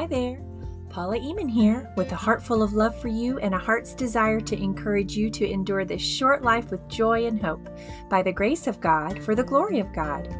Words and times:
Hi 0.00 0.06
there. 0.06 0.40
Paula 0.88 1.18
Eamon 1.18 1.50
here 1.50 1.92
with 1.94 2.10
a 2.10 2.16
heart 2.16 2.42
full 2.42 2.62
of 2.62 2.72
love 2.72 2.98
for 2.98 3.08
you 3.08 3.38
and 3.40 3.54
a 3.54 3.58
heart's 3.58 3.92
desire 3.92 4.40
to 4.40 4.56
encourage 4.56 5.14
you 5.14 5.28
to 5.28 5.46
endure 5.46 5.84
this 5.84 6.00
short 6.00 6.42
life 6.42 6.70
with 6.70 6.88
joy 6.88 7.26
and 7.26 7.38
hope 7.38 7.68
by 8.08 8.22
the 8.22 8.32
grace 8.32 8.66
of 8.66 8.80
God 8.80 9.22
for 9.22 9.34
the 9.34 9.44
glory 9.44 9.78
of 9.78 9.92
God. 9.92 10.34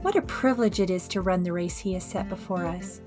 What 0.00 0.16
a 0.16 0.22
privilege 0.22 0.80
it 0.80 0.88
is 0.88 1.08
to 1.08 1.20
run 1.20 1.42
the 1.42 1.52
race 1.52 1.76
He 1.76 1.92
has 1.92 2.04
set 2.04 2.30
before 2.30 2.64
us. 2.64 3.02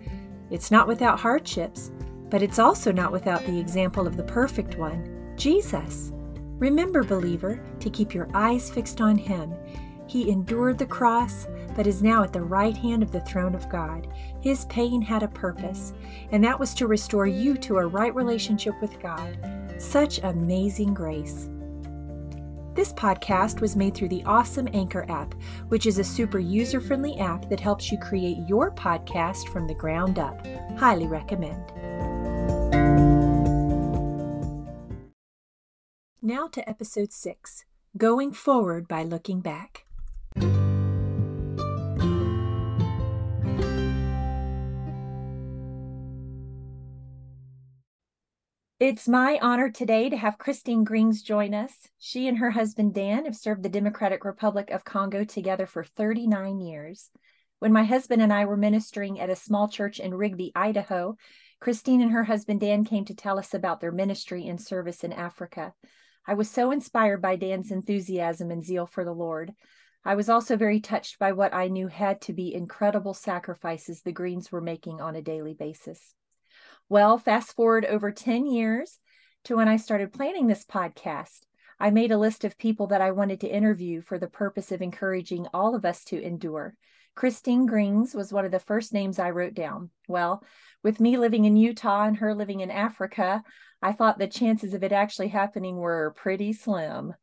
It's 0.51 0.69
not 0.69 0.87
without 0.87 1.19
hardships, 1.19 1.89
but 2.29 2.43
it's 2.43 2.59
also 2.59 2.91
not 2.91 3.11
without 3.11 3.43
the 3.47 3.59
example 3.59 4.05
of 4.05 4.15
the 4.15 4.23
perfect 4.25 4.77
one, 4.77 5.33
Jesus. 5.37 6.11
Remember, 6.59 7.01
believer, 7.01 7.59
to 7.79 7.89
keep 7.89 8.13
your 8.13 8.29
eyes 8.35 8.69
fixed 8.69 9.01
on 9.01 9.17
Him. 9.17 9.55
He 10.09 10.31
endured 10.31 10.79
the 10.79 10.87
cross, 10.87 11.45
but 11.75 11.85
is 11.85 12.01
now 12.01 12.23
at 12.23 12.33
the 12.33 12.41
right 12.41 12.75
hand 12.75 13.03
of 13.03 13.11
the 13.11 13.21
throne 13.21 13.53
of 13.53 13.69
God. 13.69 14.07
His 14.41 14.65
pain 14.65 15.03
had 15.03 15.21
a 15.21 15.27
purpose, 15.27 15.93
and 16.31 16.43
that 16.43 16.59
was 16.59 16.73
to 16.73 16.87
restore 16.87 17.27
you 17.27 17.55
to 17.57 17.77
a 17.77 17.85
right 17.85 18.13
relationship 18.15 18.73
with 18.81 18.99
God. 18.99 19.37
Such 19.77 20.17
amazing 20.23 20.95
grace. 20.95 21.47
This 22.73 22.91
podcast 22.93 23.61
was 23.61 23.75
made 23.75 23.93
through 23.93 24.09
the 24.09 24.23
awesome 24.23 24.67
Anchor 24.73 25.05
app, 25.09 25.35
which 25.67 25.85
is 25.85 25.99
a 25.99 26.03
super 26.03 26.39
user 26.39 26.81
friendly 26.81 27.15
app 27.19 27.47
that 27.47 27.59
helps 27.59 27.91
you 27.91 27.99
create 27.99 28.37
your 28.47 28.71
podcast 28.71 29.49
from 29.49 29.67
the 29.67 29.75
ground 29.75 30.17
up. 30.17 30.43
Highly 30.79 31.05
recommend. 31.05 31.63
Now 36.19 36.47
to 36.47 36.67
episode 36.67 37.13
6 37.13 37.65
Going 37.95 38.31
Forward 38.31 38.87
by 38.87 39.03
Looking 39.03 39.41
Back. 39.41 39.85
It's 48.79 49.09
my 49.09 49.37
honor 49.41 49.69
today 49.69 50.09
to 50.09 50.15
have 50.15 50.37
Christine 50.37 50.85
Grings 50.85 51.21
join 51.21 51.53
us. 51.53 51.89
She 51.97 52.29
and 52.29 52.37
her 52.37 52.51
husband 52.51 52.93
Dan 52.93 53.25
have 53.25 53.35
served 53.35 53.61
the 53.61 53.67
Democratic 53.67 54.23
Republic 54.23 54.71
of 54.71 54.85
Congo 54.85 55.25
together 55.25 55.65
for 55.65 55.83
39 55.83 56.61
years. 56.61 57.09
When 57.59 57.73
my 57.73 57.83
husband 57.83 58.21
and 58.21 58.31
I 58.31 58.45
were 58.45 58.55
ministering 58.55 59.19
at 59.19 59.29
a 59.29 59.35
small 59.35 59.67
church 59.67 59.99
in 59.99 60.13
Rigby, 60.13 60.53
Idaho, 60.55 61.17
Christine 61.59 62.01
and 62.01 62.11
her 62.11 62.23
husband 62.23 62.61
Dan 62.61 62.85
came 62.85 63.03
to 63.05 63.13
tell 63.13 63.37
us 63.37 63.53
about 63.53 63.81
their 63.81 63.91
ministry 63.91 64.47
and 64.47 64.61
service 64.61 65.03
in 65.03 65.11
Africa. 65.11 65.73
I 66.25 66.35
was 66.35 66.49
so 66.49 66.71
inspired 66.71 67.21
by 67.21 67.35
Dan's 67.35 67.71
enthusiasm 67.71 68.49
and 68.49 68.63
zeal 68.63 68.85
for 68.85 69.03
the 69.03 69.11
Lord. 69.11 69.53
I 70.05 70.15
was 70.15 70.29
also 70.29 70.55
very 70.55 70.79
touched 70.79 71.19
by 71.19 71.33
what 71.33 71.53
I 71.53 71.67
knew 71.67 71.87
had 71.87 72.21
to 72.21 72.33
be 72.33 72.53
incredible 72.53 73.13
sacrifices 73.13 74.01
the 74.01 74.11
Grings 74.11 74.51
were 74.51 74.61
making 74.61 75.01
on 75.01 75.15
a 75.15 75.21
daily 75.21 75.53
basis. 75.53 76.13
Well, 76.87 77.17
fast 77.17 77.55
forward 77.55 77.85
over 77.85 78.11
10 78.11 78.47
years 78.47 78.99
to 79.43 79.57
when 79.57 79.67
I 79.67 79.77
started 79.77 80.13
planning 80.13 80.47
this 80.47 80.65
podcast. 80.65 81.41
I 81.79 81.91
made 81.91 82.11
a 82.11 82.17
list 82.17 82.43
of 82.43 82.57
people 82.57 82.87
that 82.87 83.01
I 83.01 83.11
wanted 83.11 83.41
to 83.41 83.53
interview 83.53 84.01
for 84.01 84.17
the 84.17 84.27
purpose 84.27 84.71
of 84.71 84.81
encouraging 84.81 85.47
all 85.53 85.75
of 85.75 85.85
us 85.85 86.03
to 86.05 86.21
endure. 86.21 86.75
Christine 87.15 87.65
Grings 87.65 88.15
was 88.15 88.31
one 88.31 88.45
of 88.45 88.51
the 88.51 88.59
first 88.59 88.93
names 88.93 89.19
I 89.19 89.31
wrote 89.31 89.53
down. 89.53 89.89
Well, 90.07 90.43
with 90.83 90.99
me 90.99 91.17
living 91.17 91.45
in 91.45 91.57
Utah 91.57 92.05
and 92.05 92.17
her 92.17 92.33
living 92.33 92.61
in 92.61 92.71
Africa, 92.71 93.43
I 93.81 93.93
thought 93.93 94.17
the 94.17 94.27
chances 94.27 94.73
of 94.73 94.83
it 94.83 94.91
actually 94.91 95.29
happening 95.29 95.77
were 95.77 96.13
pretty 96.17 96.53
slim. 96.53 97.13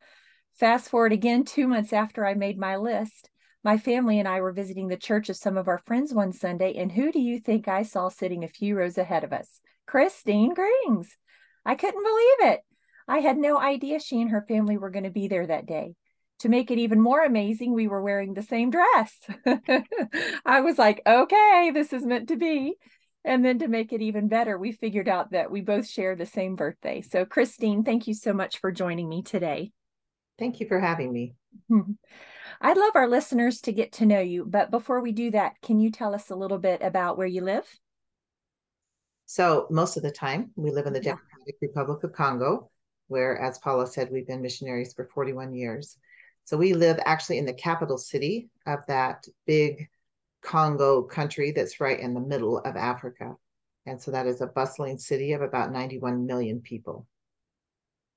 Fast 0.58 0.88
forward 0.88 1.12
again 1.12 1.44
two 1.44 1.68
months 1.68 1.92
after 1.92 2.24
I 2.24 2.32
made 2.32 2.58
my 2.58 2.76
list, 2.76 3.28
my 3.62 3.76
family 3.76 4.18
and 4.18 4.26
I 4.26 4.40
were 4.40 4.52
visiting 4.52 4.88
the 4.88 4.96
church 4.96 5.28
of 5.28 5.36
some 5.36 5.58
of 5.58 5.68
our 5.68 5.76
friends 5.76 6.14
one 6.14 6.32
Sunday, 6.32 6.72
and 6.78 6.90
who 6.90 7.12
do 7.12 7.20
you 7.20 7.38
think 7.38 7.68
I 7.68 7.82
saw 7.82 8.08
sitting 8.08 8.42
a 8.42 8.48
few 8.48 8.74
rows 8.74 8.96
ahead 8.96 9.22
of 9.22 9.34
us? 9.34 9.60
Christine 9.86 10.54
Grings. 10.54 11.14
I 11.66 11.74
couldn't 11.74 12.02
believe 12.02 12.54
it. 12.54 12.60
I 13.06 13.18
had 13.18 13.36
no 13.36 13.58
idea 13.58 14.00
she 14.00 14.18
and 14.22 14.30
her 14.30 14.46
family 14.48 14.78
were 14.78 14.88
going 14.88 15.04
to 15.04 15.10
be 15.10 15.28
there 15.28 15.46
that 15.46 15.66
day. 15.66 15.94
To 16.38 16.48
make 16.48 16.70
it 16.70 16.78
even 16.78 17.02
more 17.02 17.22
amazing, 17.22 17.74
we 17.74 17.86
were 17.86 18.02
wearing 18.02 18.32
the 18.32 18.40
same 18.40 18.70
dress. 18.70 19.14
I 20.46 20.62
was 20.62 20.78
like, 20.78 21.02
okay, 21.06 21.70
this 21.74 21.92
is 21.92 22.06
meant 22.06 22.28
to 22.28 22.36
be. 22.36 22.76
And 23.26 23.44
then 23.44 23.58
to 23.58 23.68
make 23.68 23.92
it 23.92 24.00
even 24.00 24.28
better, 24.28 24.56
we 24.56 24.72
figured 24.72 25.08
out 25.08 25.32
that 25.32 25.50
we 25.50 25.60
both 25.60 25.86
share 25.86 26.16
the 26.16 26.24
same 26.24 26.56
birthday. 26.56 27.02
So, 27.02 27.26
Christine, 27.26 27.84
thank 27.84 28.06
you 28.06 28.14
so 28.14 28.32
much 28.32 28.58
for 28.58 28.72
joining 28.72 29.08
me 29.08 29.22
today. 29.22 29.72
Thank 30.38 30.60
you 30.60 30.68
for 30.68 30.78
having 30.78 31.12
me. 31.12 31.34
I'd 32.60 32.76
love 32.76 32.92
our 32.94 33.08
listeners 33.08 33.60
to 33.62 33.72
get 33.72 33.92
to 33.92 34.06
know 34.06 34.20
you, 34.20 34.44
but 34.44 34.70
before 34.70 35.00
we 35.00 35.12
do 35.12 35.30
that, 35.32 35.60
can 35.62 35.80
you 35.80 35.90
tell 35.90 36.14
us 36.14 36.30
a 36.30 36.36
little 36.36 36.58
bit 36.58 36.82
about 36.82 37.18
where 37.18 37.26
you 37.26 37.42
live? 37.42 37.66
So, 39.26 39.66
most 39.70 39.96
of 39.96 40.02
the 40.02 40.10
time, 40.10 40.50
we 40.56 40.70
live 40.70 40.86
in 40.86 40.92
the. 40.92 41.00
Democratic 41.00 41.56
Republic 41.60 42.02
of 42.04 42.12
Congo, 42.12 42.70
where, 43.08 43.38
as 43.38 43.58
Paula 43.58 43.86
said, 43.86 44.10
we've 44.10 44.26
been 44.26 44.42
missionaries 44.42 44.94
for 44.94 45.08
41 45.12 45.54
years. 45.54 45.98
So, 46.44 46.56
we 46.56 46.74
live 46.74 46.98
actually 47.04 47.38
in 47.38 47.46
the 47.46 47.52
capital 47.52 47.98
city 47.98 48.48
of 48.66 48.80
that 48.88 49.26
big 49.46 49.88
Congo 50.42 51.02
country 51.02 51.50
that's 51.50 51.80
right 51.80 51.98
in 51.98 52.14
the 52.14 52.20
middle 52.20 52.58
of 52.58 52.76
Africa. 52.76 53.34
And 53.84 54.00
so, 54.00 54.12
that 54.12 54.26
is 54.26 54.40
a 54.40 54.46
bustling 54.46 54.98
city 54.98 55.32
of 55.32 55.42
about 55.42 55.72
91 55.72 56.24
million 56.26 56.60
people. 56.60 57.06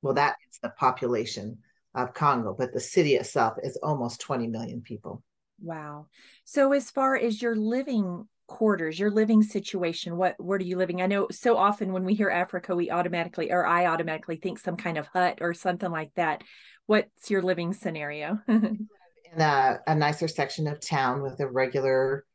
Well, 0.02 0.14
that 0.14 0.38
is 0.50 0.60
the 0.62 0.70
population 0.70 1.58
of 1.96 2.14
Congo, 2.14 2.56
but 2.58 2.74
the 2.74 2.80
city 2.80 3.16
itself 3.16 3.58
is 3.64 3.78
almost 3.82 4.22
20 4.22 4.48
million 4.48 4.82
people. 4.82 5.24
Wow. 5.62 6.08
So 6.46 6.74
as 6.74 6.90
far 6.90 7.16
as 7.16 7.42
your 7.42 7.56
living 7.56 8.28
quarters, 8.48 8.98
your 8.98 9.12
living 9.12 9.44
situation, 9.44 10.18
what 10.18 10.36
where 10.40 10.58
are 10.58 10.62
you 10.62 10.78
living? 10.78 11.02
I 11.02 11.08
know 11.08 11.28
so 11.32 11.58
often 11.58 11.94
when 11.94 12.06
we 12.06 12.14
hear 12.14 12.30
Africa, 12.30 12.76
we 12.76 12.92
automatically 12.92 13.52
or 13.52 13.66
I 13.66 13.86
automatically 13.86 14.38
think 14.38 14.60
some 14.60 14.78
kind 14.78 14.98
of 14.98 15.08
hut 15.08 15.40
or 15.42 15.54
something 15.54 15.92
like 15.92 16.14
that. 16.16 16.44
What's 16.86 17.30
your 17.30 17.42
living 17.42 17.74
scenario? 17.74 18.40
in 18.48 18.88
a, 19.42 19.80
a, 19.86 19.96
nicer 19.96 20.28
section 20.28 20.68
of 20.68 20.80
town 20.80 21.22
with 21.22 21.40
a 21.40 21.48
regular 21.48 22.26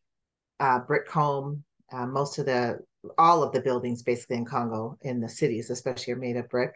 uh, 0.61 0.79
brick 0.81 1.11
home. 1.11 1.65
Uh, 1.93 2.07
most 2.07 2.39
of 2.39 2.47
the 2.47 2.79
all 3.19 3.43
of 3.43 3.53
the 3.53 3.61
buildings 3.61 4.03
basically 4.03 4.37
in 4.37 4.45
Congo 4.45 4.97
in 5.03 5.21
the 5.21 5.29
cities 5.29 5.71
especially 5.71 6.13
are 6.13 6.17
made 6.17 6.37
of 6.37 6.49
brick 6.49 6.73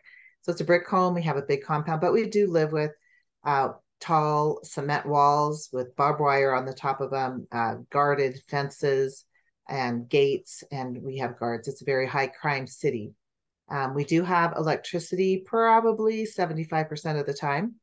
so 0.49 0.53
it's 0.53 0.63
a 0.63 0.65
brick 0.65 0.89
home. 0.89 1.15
We 1.15 1.25
have 1.25 1.37
a 1.37 1.43
big 1.43 1.63
compound, 1.63 2.01
but 2.01 2.15
we 2.15 2.27
do 2.27 2.51
live 2.51 2.73
with 2.73 2.93
uh, 3.45 3.73
tall 4.01 4.61
cement 4.63 5.05
walls 5.05 5.69
with 5.75 5.95
barbed 5.95 6.21
wire 6.21 6.55
on 6.55 6.65
the 6.65 6.73
top 6.73 7.03
of 7.03 7.11
them, 7.11 7.47
uh, 7.53 7.75
guarded 7.91 8.41
fences 8.49 9.27
and 9.69 10.09
gates, 10.09 10.65
and 10.73 11.03
we 11.03 11.19
have 11.19 11.39
guards. 11.39 11.69
It's 11.69 11.83
a 11.83 11.85
very 11.85 12.07
high 12.07 12.29
crime 12.29 12.67
city. 12.67 13.13
Um, 13.69 13.93
we 13.93 14.05
do 14.05 14.23
have 14.23 14.55
electricity 14.57 15.43
probably 15.45 16.25
75% 16.25 17.21
of 17.21 17.27
the 17.27 17.35
time. 17.35 17.75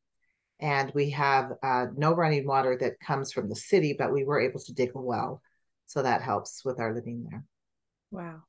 And 0.60 0.92
we 0.96 1.12
have 1.12 1.52
uh, 1.62 1.88
no 1.96 2.16
running 2.16 2.48
water 2.48 2.76
that 2.82 3.00
comes 3.00 3.32
from 3.32 3.48
the 3.48 3.56
city, 3.56 3.96
but 3.96 4.12
we 4.12 4.24
were 4.24 4.40
able 4.40 4.62
to 4.62 4.74
dig 4.74 4.96
a 4.96 5.00
well. 5.00 5.44
So 5.86 6.02
that 6.02 6.24
helps 6.24 6.66
with 6.66 6.80
our 6.80 6.96
living 6.96 7.28
there. 7.30 7.44
Wow. 8.10 8.42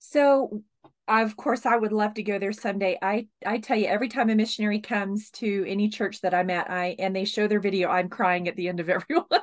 So, 0.00 0.62
of 1.08 1.36
course, 1.36 1.64
I 1.64 1.76
would 1.76 1.92
love 1.92 2.14
to 2.14 2.22
go 2.22 2.38
there 2.38 2.52
someday. 2.52 2.98
I 3.00 3.28
I 3.44 3.58
tell 3.58 3.76
you, 3.76 3.86
every 3.86 4.08
time 4.08 4.28
a 4.30 4.34
missionary 4.34 4.80
comes 4.80 5.30
to 5.32 5.64
any 5.66 5.88
church 5.88 6.20
that 6.20 6.34
I'm 6.34 6.50
at, 6.50 6.70
I 6.70 6.96
and 6.98 7.16
they 7.16 7.24
show 7.24 7.48
their 7.48 7.60
video, 7.60 7.88
I'm 7.88 8.08
crying 8.08 8.46
at 8.46 8.56
the 8.56 8.68
end 8.68 8.80
of 8.80 8.88
every 8.90 9.16
one. 9.28 9.40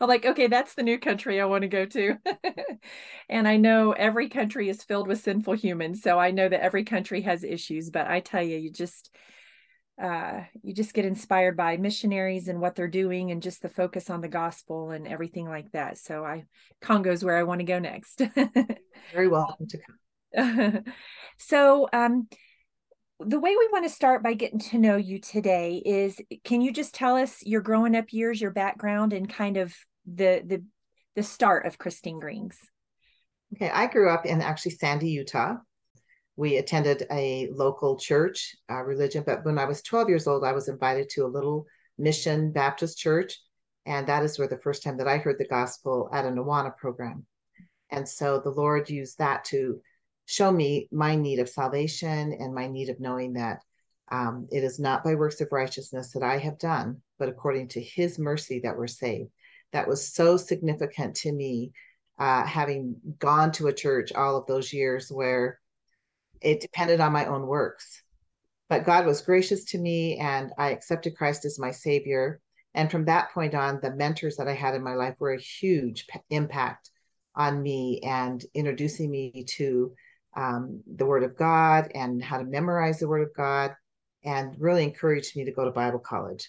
I'm 0.00 0.08
like, 0.08 0.24
okay, 0.24 0.46
that's 0.46 0.74
the 0.74 0.82
new 0.82 0.98
country 0.98 1.40
I 1.40 1.44
want 1.44 1.62
to 1.62 1.68
go 1.68 1.84
to. 1.86 2.16
and 3.28 3.46
I 3.46 3.56
know 3.56 3.92
every 3.92 4.28
country 4.28 4.68
is 4.68 4.82
filled 4.82 5.08
with 5.08 5.20
sinful 5.20 5.54
humans, 5.54 6.02
so 6.02 6.18
I 6.18 6.30
know 6.30 6.48
that 6.48 6.62
every 6.62 6.84
country 6.84 7.22
has 7.22 7.44
issues. 7.44 7.90
But 7.90 8.06
I 8.06 8.20
tell 8.20 8.42
you, 8.42 8.56
you 8.56 8.70
just 8.70 9.10
uh, 10.02 10.40
you 10.62 10.74
just 10.74 10.94
get 10.94 11.04
inspired 11.04 11.56
by 11.56 11.76
missionaries 11.76 12.48
and 12.48 12.60
what 12.60 12.74
they're 12.74 12.88
doing 12.88 13.30
and 13.30 13.42
just 13.42 13.60
the 13.62 13.68
focus 13.68 14.08
on 14.08 14.20
the 14.20 14.28
gospel 14.28 14.90
and 14.90 15.06
everything 15.06 15.48
like 15.48 15.70
that. 15.72 15.98
So 15.98 16.24
I 16.24 16.44
Congo's 16.80 17.24
where 17.24 17.36
I 17.36 17.42
want 17.42 17.60
to 17.60 17.64
go 17.64 17.78
next. 17.78 18.22
Very 19.12 19.28
welcome 19.28 19.66
to 19.68 19.78
come. 19.78 19.98
so 21.38 21.88
um 21.92 22.28
the 23.20 23.38
way 23.38 23.50
we 23.50 23.68
want 23.72 23.84
to 23.84 23.90
start 23.90 24.22
by 24.22 24.34
getting 24.34 24.58
to 24.58 24.78
know 24.78 24.96
you 24.96 25.20
today 25.20 25.80
is 25.84 26.20
can 26.44 26.60
you 26.60 26.72
just 26.72 26.94
tell 26.94 27.16
us 27.16 27.40
your 27.44 27.60
growing 27.60 27.94
up 27.94 28.12
years, 28.12 28.40
your 28.40 28.50
background 28.50 29.12
and 29.12 29.28
kind 29.28 29.56
of 29.56 29.74
the 30.06 30.42
the 30.44 30.64
the 31.14 31.22
start 31.22 31.66
of 31.66 31.78
Christine 31.78 32.18
Grings? 32.18 32.58
Okay, 33.54 33.70
I 33.70 33.86
grew 33.86 34.10
up 34.10 34.26
in 34.26 34.40
actually 34.40 34.72
Sandy, 34.72 35.10
Utah 35.10 35.56
we 36.36 36.56
attended 36.56 37.06
a 37.10 37.48
local 37.52 37.98
church 37.98 38.56
uh, 38.70 38.82
religion. 38.82 39.22
But 39.26 39.44
when 39.44 39.58
I 39.58 39.64
was 39.64 39.82
12 39.82 40.08
years 40.08 40.26
old, 40.26 40.44
I 40.44 40.52
was 40.52 40.68
invited 40.68 41.08
to 41.10 41.26
a 41.26 41.28
little 41.28 41.66
mission 41.98 42.52
Baptist 42.52 42.98
church. 42.98 43.38
And 43.84 44.06
that 44.06 44.22
is 44.22 44.38
where 44.38 44.48
the 44.48 44.58
first 44.58 44.82
time 44.82 44.96
that 44.98 45.08
I 45.08 45.18
heard 45.18 45.36
the 45.38 45.46
gospel 45.46 46.08
at 46.12 46.24
a 46.24 46.28
Awana 46.28 46.76
program. 46.76 47.26
And 47.90 48.08
so 48.08 48.40
the 48.40 48.50
Lord 48.50 48.88
used 48.88 49.18
that 49.18 49.44
to 49.46 49.80
show 50.26 50.50
me 50.50 50.88
my 50.92 51.16
need 51.16 51.38
of 51.38 51.48
salvation 51.48 52.32
and 52.32 52.54
my 52.54 52.66
need 52.66 52.88
of 52.88 53.00
knowing 53.00 53.34
that 53.34 53.60
um, 54.10 54.46
it 54.50 54.62
is 54.62 54.78
not 54.78 55.04
by 55.04 55.14
works 55.14 55.40
of 55.40 55.48
righteousness 55.52 56.12
that 56.12 56.22
I 56.22 56.38
have 56.38 56.58
done, 56.58 57.00
but 57.18 57.28
according 57.28 57.68
to 57.68 57.80
his 57.80 58.18
mercy 58.18 58.60
that 58.60 58.76
we're 58.76 58.86
saved. 58.86 59.30
That 59.72 59.88
was 59.88 60.12
so 60.12 60.36
significant 60.36 61.16
to 61.16 61.32
me 61.32 61.72
uh, 62.18 62.44
having 62.44 62.96
gone 63.18 63.52
to 63.52 63.68
a 63.68 63.72
church 63.72 64.12
all 64.12 64.36
of 64.36 64.46
those 64.46 64.72
years 64.72 65.10
where 65.10 65.58
it 66.42 66.60
depended 66.60 67.00
on 67.00 67.12
my 67.12 67.24
own 67.24 67.46
works. 67.46 68.02
But 68.68 68.84
God 68.84 69.06
was 69.06 69.22
gracious 69.22 69.64
to 69.66 69.78
me, 69.78 70.18
and 70.18 70.52
I 70.58 70.70
accepted 70.70 71.16
Christ 71.16 71.44
as 71.44 71.58
my 71.58 71.70
Savior. 71.70 72.40
And 72.74 72.90
from 72.90 73.06
that 73.06 73.32
point 73.32 73.54
on, 73.54 73.80
the 73.82 73.94
mentors 73.94 74.36
that 74.36 74.48
I 74.48 74.54
had 74.54 74.74
in 74.74 74.82
my 74.82 74.94
life 74.94 75.14
were 75.18 75.32
a 75.32 75.40
huge 75.40 76.06
impact 76.30 76.90
on 77.34 77.62
me 77.62 78.00
and 78.02 78.44
introducing 78.54 79.10
me 79.10 79.44
to 79.56 79.94
um, 80.36 80.82
the 80.86 81.06
Word 81.06 81.22
of 81.22 81.36
God 81.36 81.90
and 81.94 82.22
how 82.22 82.38
to 82.38 82.44
memorize 82.44 82.98
the 82.98 83.08
Word 83.08 83.22
of 83.22 83.34
God, 83.36 83.74
and 84.24 84.54
really 84.58 84.84
encouraged 84.84 85.36
me 85.36 85.44
to 85.44 85.52
go 85.52 85.64
to 85.64 85.70
Bible 85.70 85.98
college. 85.98 86.48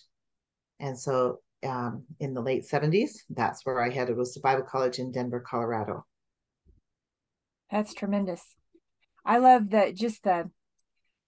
And 0.80 0.97
so 0.97 1.39
um, 1.65 2.03
in 2.19 2.33
the 2.33 2.41
late 2.41 2.68
70s, 2.69 3.12
that's 3.30 3.65
where 3.65 3.81
I 3.81 3.89
headed 3.89 4.18
was 4.18 4.33
to 4.33 4.39
Bible 4.39 4.63
college 4.63 5.00
in 5.00 5.12
Denver, 5.12 5.39
Colorado. 5.39 6.06
That's 7.71 7.94
tremendous. 7.94 8.44
I 9.25 9.38
love 9.38 9.71
that 9.71 9.95
just 9.95 10.24
the 10.24 10.50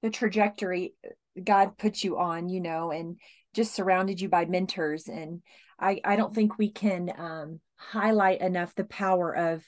the 0.02 0.10
trajectory 0.12 0.94
God 1.42 1.78
put 1.78 2.04
you 2.04 2.19
on, 2.19 2.48
you 2.48 2.62
know, 2.62 2.92
and 2.92 3.18
just 3.54 3.74
surrounded 3.74 4.22
you 4.22 4.30
by 4.30 4.46
mentors. 4.46 5.07
And 5.07 5.42
I, 5.80 6.00
I 6.04 6.16
don't 6.16 6.36
think 6.36 6.57
we 6.57 6.69
can 6.69 7.12
um, 7.18 7.60
highlight 7.75 8.42
enough 8.42 8.75
the 8.75 8.84
power 8.84 9.36
of 9.36 9.63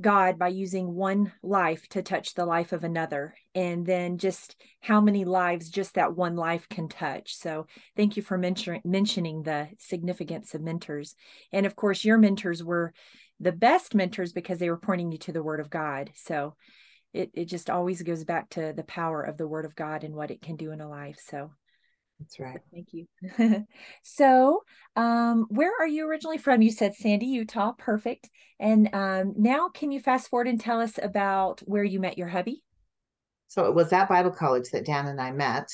God 0.00 0.38
by 0.38 0.48
using 0.48 0.94
one 0.94 1.32
life 1.42 1.88
to 1.90 2.02
touch 2.02 2.34
the 2.34 2.46
life 2.46 2.72
of 2.72 2.84
another, 2.84 3.34
and 3.54 3.84
then 3.84 4.18
just 4.18 4.56
how 4.80 5.00
many 5.00 5.24
lives 5.24 5.70
just 5.70 5.94
that 5.94 6.16
one 6.16 6.36
life 6.36 6.68
can 6.68 6.88
touch. 6.88 7.34
So, 7.36 7.66
thank 7.96 8.16
you 8.16 8.22
for 8.22 8.38
mention- 8.38 8.80
mentioning 8.84 9.42
the 9.42 9.68
significance 9.78 10.54
of 10.54 10.62
mentors. 10.62 11.14
And 11.52 11.66
of 11.66 11.76
course, 11.76 12.04
your 12.04 12.18
mentors 12.18 12.62
were 12.62 12.92
the 13.38 13.52
best 13.52 13.94
mentors 13.94 14.32
because 14.32 14.58
they 14.58 14.70
were 14.70 14.76
pointing 14.76 15.12
you 15.12 15.18
to 15.18 15.32
the 15.32 15.42
Word 15.42 15.60
of 15.60 15.70
God. 15.70 16.10
So, 16.14 16.56
it, 17.12 17.30
it 17.34 17.44
just 17.46 17.70
always 17.70 18.02
goes 18.02 18.24
back 18.24 18.50
to 18.50 18.72
the 18.74 18.84
power 18.84 19.22
of 19.22 19.36
the 19.36 19.48
Word 19.48 19.64
of 19.64 19.74
God 19.74 20.04
and 20.04 20.14
what 20.14 20.30
it 20.30 20.42
can 20.42 20.56
do 20.56 20.70
in 20.70 20.80
a 20.80 20.88
life. 20.88 21.18
So, 21.20 21.52
that's 22.20 22.38
right. 22.38 22.60
Thank 22.72 22.88
you. 22.92 23.66
so, 24.02 24.62
um, 24.94 25.46
where 25.48 25.72
are 25.80 25.88
you 25.88 26.06
originally 26.06 26.38
from? 26.38 26.60
You 26.62 26.70
said 26.70 26.94
Sandy, 26.94 27.26
Utah. 27.26 27.72
Perfect. 27.72 28.28
And 28.60 28.90
um, 28.92 29.34
now, 29.36 29.70
can 29.70 29.90
you 29.90 30.00
fast 30.00 30.28
forward 30.28 30.46
and 30.46 30.60
tell 30.60 30.80
us 30.80 30.98
about 31.02 31.60
where 31.64 31.82
you 31.82 31.98
met 31.98 32.18
your 32.18 32.28
hubby? 32.28 32.62
So, 33.48 33.64
it 33.64 33.74
was 33.74 33.92
at 33.92 34.08
Bible 34.08 34.30
college 34.30 34.70
that 34.72 34.84
Dan 34.84 35.06
and 35.06 35.20
I 35.20 35.32
met. 35.32 35.68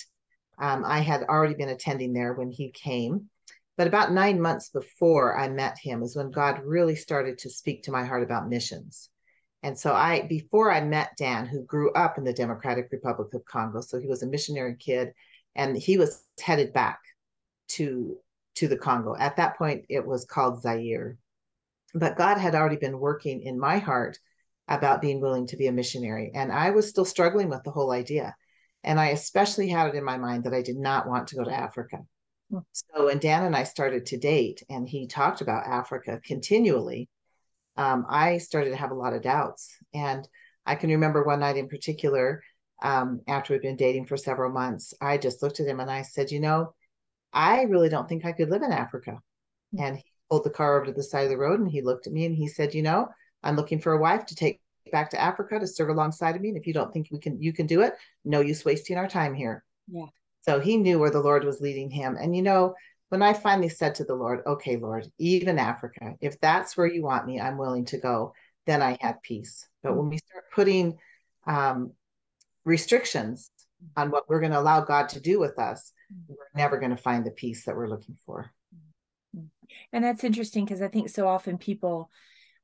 Um, 0.59 0.85
I 0.87 1.01
had 1.01 1.25
already 1.25 1.55
been 1.55 1.69
attending 1.69 2.13
there 2.13 2.33
when 2.33 2.51
he 2.51 2.71
came. 2.71 3.29
But 3.77 3.89
about 3.89 4.13
nine 4.13 4.41
months 4.41 4.71
before 4.71 5.39
I 5.39 5.49
met 5.49 5.77
him 5.79 6.03
is 6.03 6.17
when 6.17 6.31
God 6.31 6.63
really 6.65 6.97
started 6.97 7.37
to 7.39 7.51
speak 7.51 7.83
to 7.83 7.93
my 7.93 8.05
heart 8.05 8.23
about 8.23 8.49
missions. 8.49 9.11
And 9.63 9.79
so 9.79 9.93
I, 9.93 10.23
before 10.23 10.73
I 10.73 10.81
met 10.81 11.11
Dan, 11.19 11.45
who 11.45 11.63
grew 11.65 11.93
up 11.93 12.17
in 12.17 12.25
the 12.25 12.33
Democratic 12.33 12.89
Republic 12.91 13.35
of 13.35 13.45
Congo, 13.45 13.81
so 13.81 13.99
he 13.99 14.07
was 14.07 14.23
a 14.23 14.27
missionary 14.27 14.77
kid 14.77 15.13
and 15.57 15.77
he 15.77 15.99
was 15.99 16.23
headed 16.41 16.73
back 16.73 17.01
to 17.69 18.17
to 18.57 18.69
the 18.69 18.77
Congo. 18.77 19.15
At 19.17 19.37
that 19.37 19.59
point, 19.59 19.85
it 19.89 20.07
was 20.07 20.25
called 20.25 20.63
Zaire. 20.63 21.19
But 21.95 22.17
God 22.17 22.39
had 22.39 22.55
already 22.55 22.77
been 22.77 22.99
working 22.99 23.43
in 23.43 23.59
my 23.59 23.79
heart 23.79 24.19
about 24.69 25.03
being 25.03 25.21
willing 25.21 25.47
to 25.49 25.57
be 25.57 25.67
a 25.67 25.73
missionary, 25.73 26.31
and 26.35 26.53
I 26.53 26.71
was 26.71 26.89
still 26.89 27.05
struggling 27.05 27.49
with 27.49 27.63
the 27.65 27.71
whole 27.71 27.91
idea. 27.91 28.35
And 28.85 29.01
I 29.01 29.09
especially 29.09 29.69
had 29.69 29.89
it 29.89 29.95
in 29.97 30.05
my 30.05 30.17
mind 30.17 30.45
that 30.45 30.55
I 30.55 30.63
did 30.63 30.77
not 30.77 31.09
want 31.09 31.29
to 31.29 31.37
go 31.37 31.45
to 31.45 31.53
Africa. 31.53 31.99
Hmm. 32.51 32.59
So 32.73 33.07
when 33.07 33.19
Dan 33.19 33.43
and 33.43 33.57
I 33.57 33.65
started 33.65 34.07
to 34.07 34.17
date, 34.17 34.63
and 34.69 34.89
he 34.89 35.07
talked 35.07 35.41
about 35.41 35.67
Africa 35.67 36.21
continually, 36.25 37.09
um, 37.77 38.07
I 38.09 38.39
started 38.39 38.71
to 38.71 38.77
have 38.77 38.91
a 38.91 38.95
lot 38.95 39.13
of 39.13 39.23
doubts. 39.23 39.77
And 39.93 40.27
I 40.65 40.75
can 40.77 40.91
remember 40.91 41.25
one 41.25 41.41
night 41.41 41.57
in 41.57 41.69
particular, 41.69 42.43
um, 42.83 43.21
after 43.27 43.53
we'd 43.53 43.63
been 43.63 43.77
dating 43.77 44.07
for 44.07 44.17
several 44.17 44.51
months, 44.53 44.95
I 45.01 45.19
just 45.19 45.43
looked 45.43 45.61
at 45.61 45.67
him 45.67 45.81
and 45.81 45.91
I 45.91 46.03
said, 46.03 46.31
You 46.31 46.41
know, 46.41 46.75
I 47.33 47.63
really 47.63 47.89
don't 47.89 48.09
think 48.09 48.25
I 48.25 48.33
could 48.33 48.51
live 48.51 48.63
in 48.63 48.73
Africa. 48.73 49.19
Mm-hmm. 49.75 49.85
And 49.85 49.97
he 49.97 50.05
pulled 50.31 50.45
the 50.45 50.51
car 50.51 50.77
over 50.77 50.87
to 50.87 50.93
the 50.93 51.03
side 51.03 51.25
of 51.25 51.31
the 51.31 51.39
road 51.39 51.61
and 51.61 51.71
he 51.71 51.83
looked 51.83 52.07
at 52.07 52.13
me 52.13 52.27
and 52.27 52.35
he 52.35 52.49
said, 52.49 52.75
You 52.75 52.83
know, 52.83 53.09
I'm 53.43 53.57
looking 53.57 53.81
for 53.81 53.93
a 53.93 54.01
wife 54.01 54.27
to 54.27 54.35
take 54.35 54.61
back 54.93 55.11
to 55.11 55.21
Africa 55.21 55.59
to 55.59 55.67
serve 55.67 55.89
alongside 55.89 56.37
of 56.37 56.43
me. 56.43 56.51
And 56.51 56.59
if 56.59 56.67
you 56.67 56.73
don't 56.73 56.93
think 56.93 57.09
we 57.11 57.19
can, 57.19 57.41
you 57.41 57.53
can 57.53 57.67
do 57.67 57.83
it, 57.83 57.95
no 58.25 58.41
use 58.41 58.65
wasting 58.65 58.97
our 58.97 59.09
time 59.09 59.35
here. 59.35 59.65
Yeah. 59.89 60.07
So 60.43 60.61
he 60.61 60.77
knew 60.77 60.99
where 60.99 61.11
the 61.11 61.21
Lord 61.21 61.45
was 61.45 61.61
leading 61.61 61.91
him. 61.91 62.17
And 62.21 62.37
you 62.37 62.43
know, 62.43 62.75
when 63.09 63.23
I 63.23 63.33
finally 63.33 63.69
said 63.69 63.97
to 63.97 64.05
the 64.05 64.15
Lord, 64.15 64.41
okay, 64.47 64.77
Lord, 64.77 65.07
even 65.19 65.59
Africa, 65.59 66.15
if 66.21 66.41
that's 66.41 66.77
where 66.77 66.87
you 66.87 67.03
want 67.03 67.27
me, 67.27 67.41
I'm 67.41 67.57
willing 67.57 67.85
to 67.87 67.99
go, 67.99 68.33
then 68.67 68.83
I 68.83 68.97
had 69.01 69.23
peace. 69.23 69.67
But 69.83 69.91
mm-hmm. 69.91 69.99
when 69.99 70.09
we 70.11 70.19
start 70.19 70.45
putting 70.53 70.99
um, 71.47 71.93
restrictions 72.67 73.51
on 73.97 74.11
what 74.11 74.29
we're 74.29 74.41
going 74.41 74.53
to 74.53 74.59
allow 74.59 74.81
God 74.83 75.09
to 75.11 75.21
do 75.21 75.39
with 75.39 75.59
us, 75.59 75.93
we're 76.29 76.37
never 76.55 76.79
going 76.79 76.95
to 76.95 77.03
find 77.03 77.25
the 77.25 77.31
peace 77.31 77.65
that 77.65 77.77
we're 77.77 77.89
looking 77.89 78.17
for. 78.27 78.51
And 79.93 80.05
that's 80.05 80.25
interesting 80.25 80.65
because 80.65 80.83
I 80.83 80.89
think 80.89 81.09
so 81.09 81.27
often 81.27 81.59
people, 81.59 82.11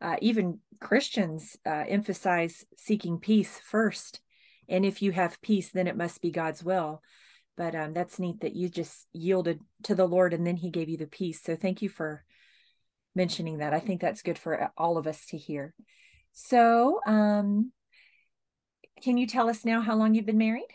uh, 0.01 0.17
even 0.21 0.59
Christians, 0.81 1.57
uh, 1.65 1.85
emphasize 1.89 2.65
seeking 2.77 3.19
peace 3.19 3.59
first. 3.59 4.21
And 4.69 4.85
if 4.85 5.03
you 5.03 5.13
have 5.13 5.41
peace, 5.41 5.71
then 5.71 5.87
it 5.87 5.97
must 5.97 6.21
be 6.21 6.31
God's 6.31 6.63
will. 6.63 7.03
But 7.57 7.75
um, 7.75 7.93
that's 7.93 8.19
neat 8.19 8.41
that 8.41 8.57
you 8.57 8.69
just 8.69 9.07
yielded 9.13 9.61
to 9.85 9.95
the 9.95 10.07
Lord 10.07 10.33
and 10.35 10.47
then 10.47 10.57
He 10.57 10.71
gave 10.71 10.89
you 10.89 10.97
the 10.97 11.07
peace. 11.07 11.43
So 11.43 11.55
thank 11.55 11.83
you 11.83 11.89
for 11.89 12.25
mentioning 13.15 13.59
that. 13.59 13.75
I 13.75 13.81
think 13.81 14.01
that's 14.01 14.23
good 14.23 14.39
for 14.39 14.71
all 14.77 14.97
of 14.97 15.07
us 15.07 15.27
to 15.27 15.37
hear. 15.37 15.75
So, 16.33 17.01
um, 17.07 17.73
can 19.03 19.19
you 19.19 19.27
tell 19.27 19.49
us 19.49 19.65
now 19.65 19.81
how 19.81 19.97
long 19.97 20.15
you've 20.15 20.27
been 20.27 20.39
married? 20.39 20.69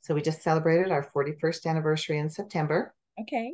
So 0.00 0.14
we 0.14 0.22
just 0.22 0.42
celebrated 0.42 0.90
our 0.90 1.10
41st 1.14 1.66
anniversary 1.66 2.18
in 2.18 2.30
September. 2.30 2.94
Okay. 3.20 3.52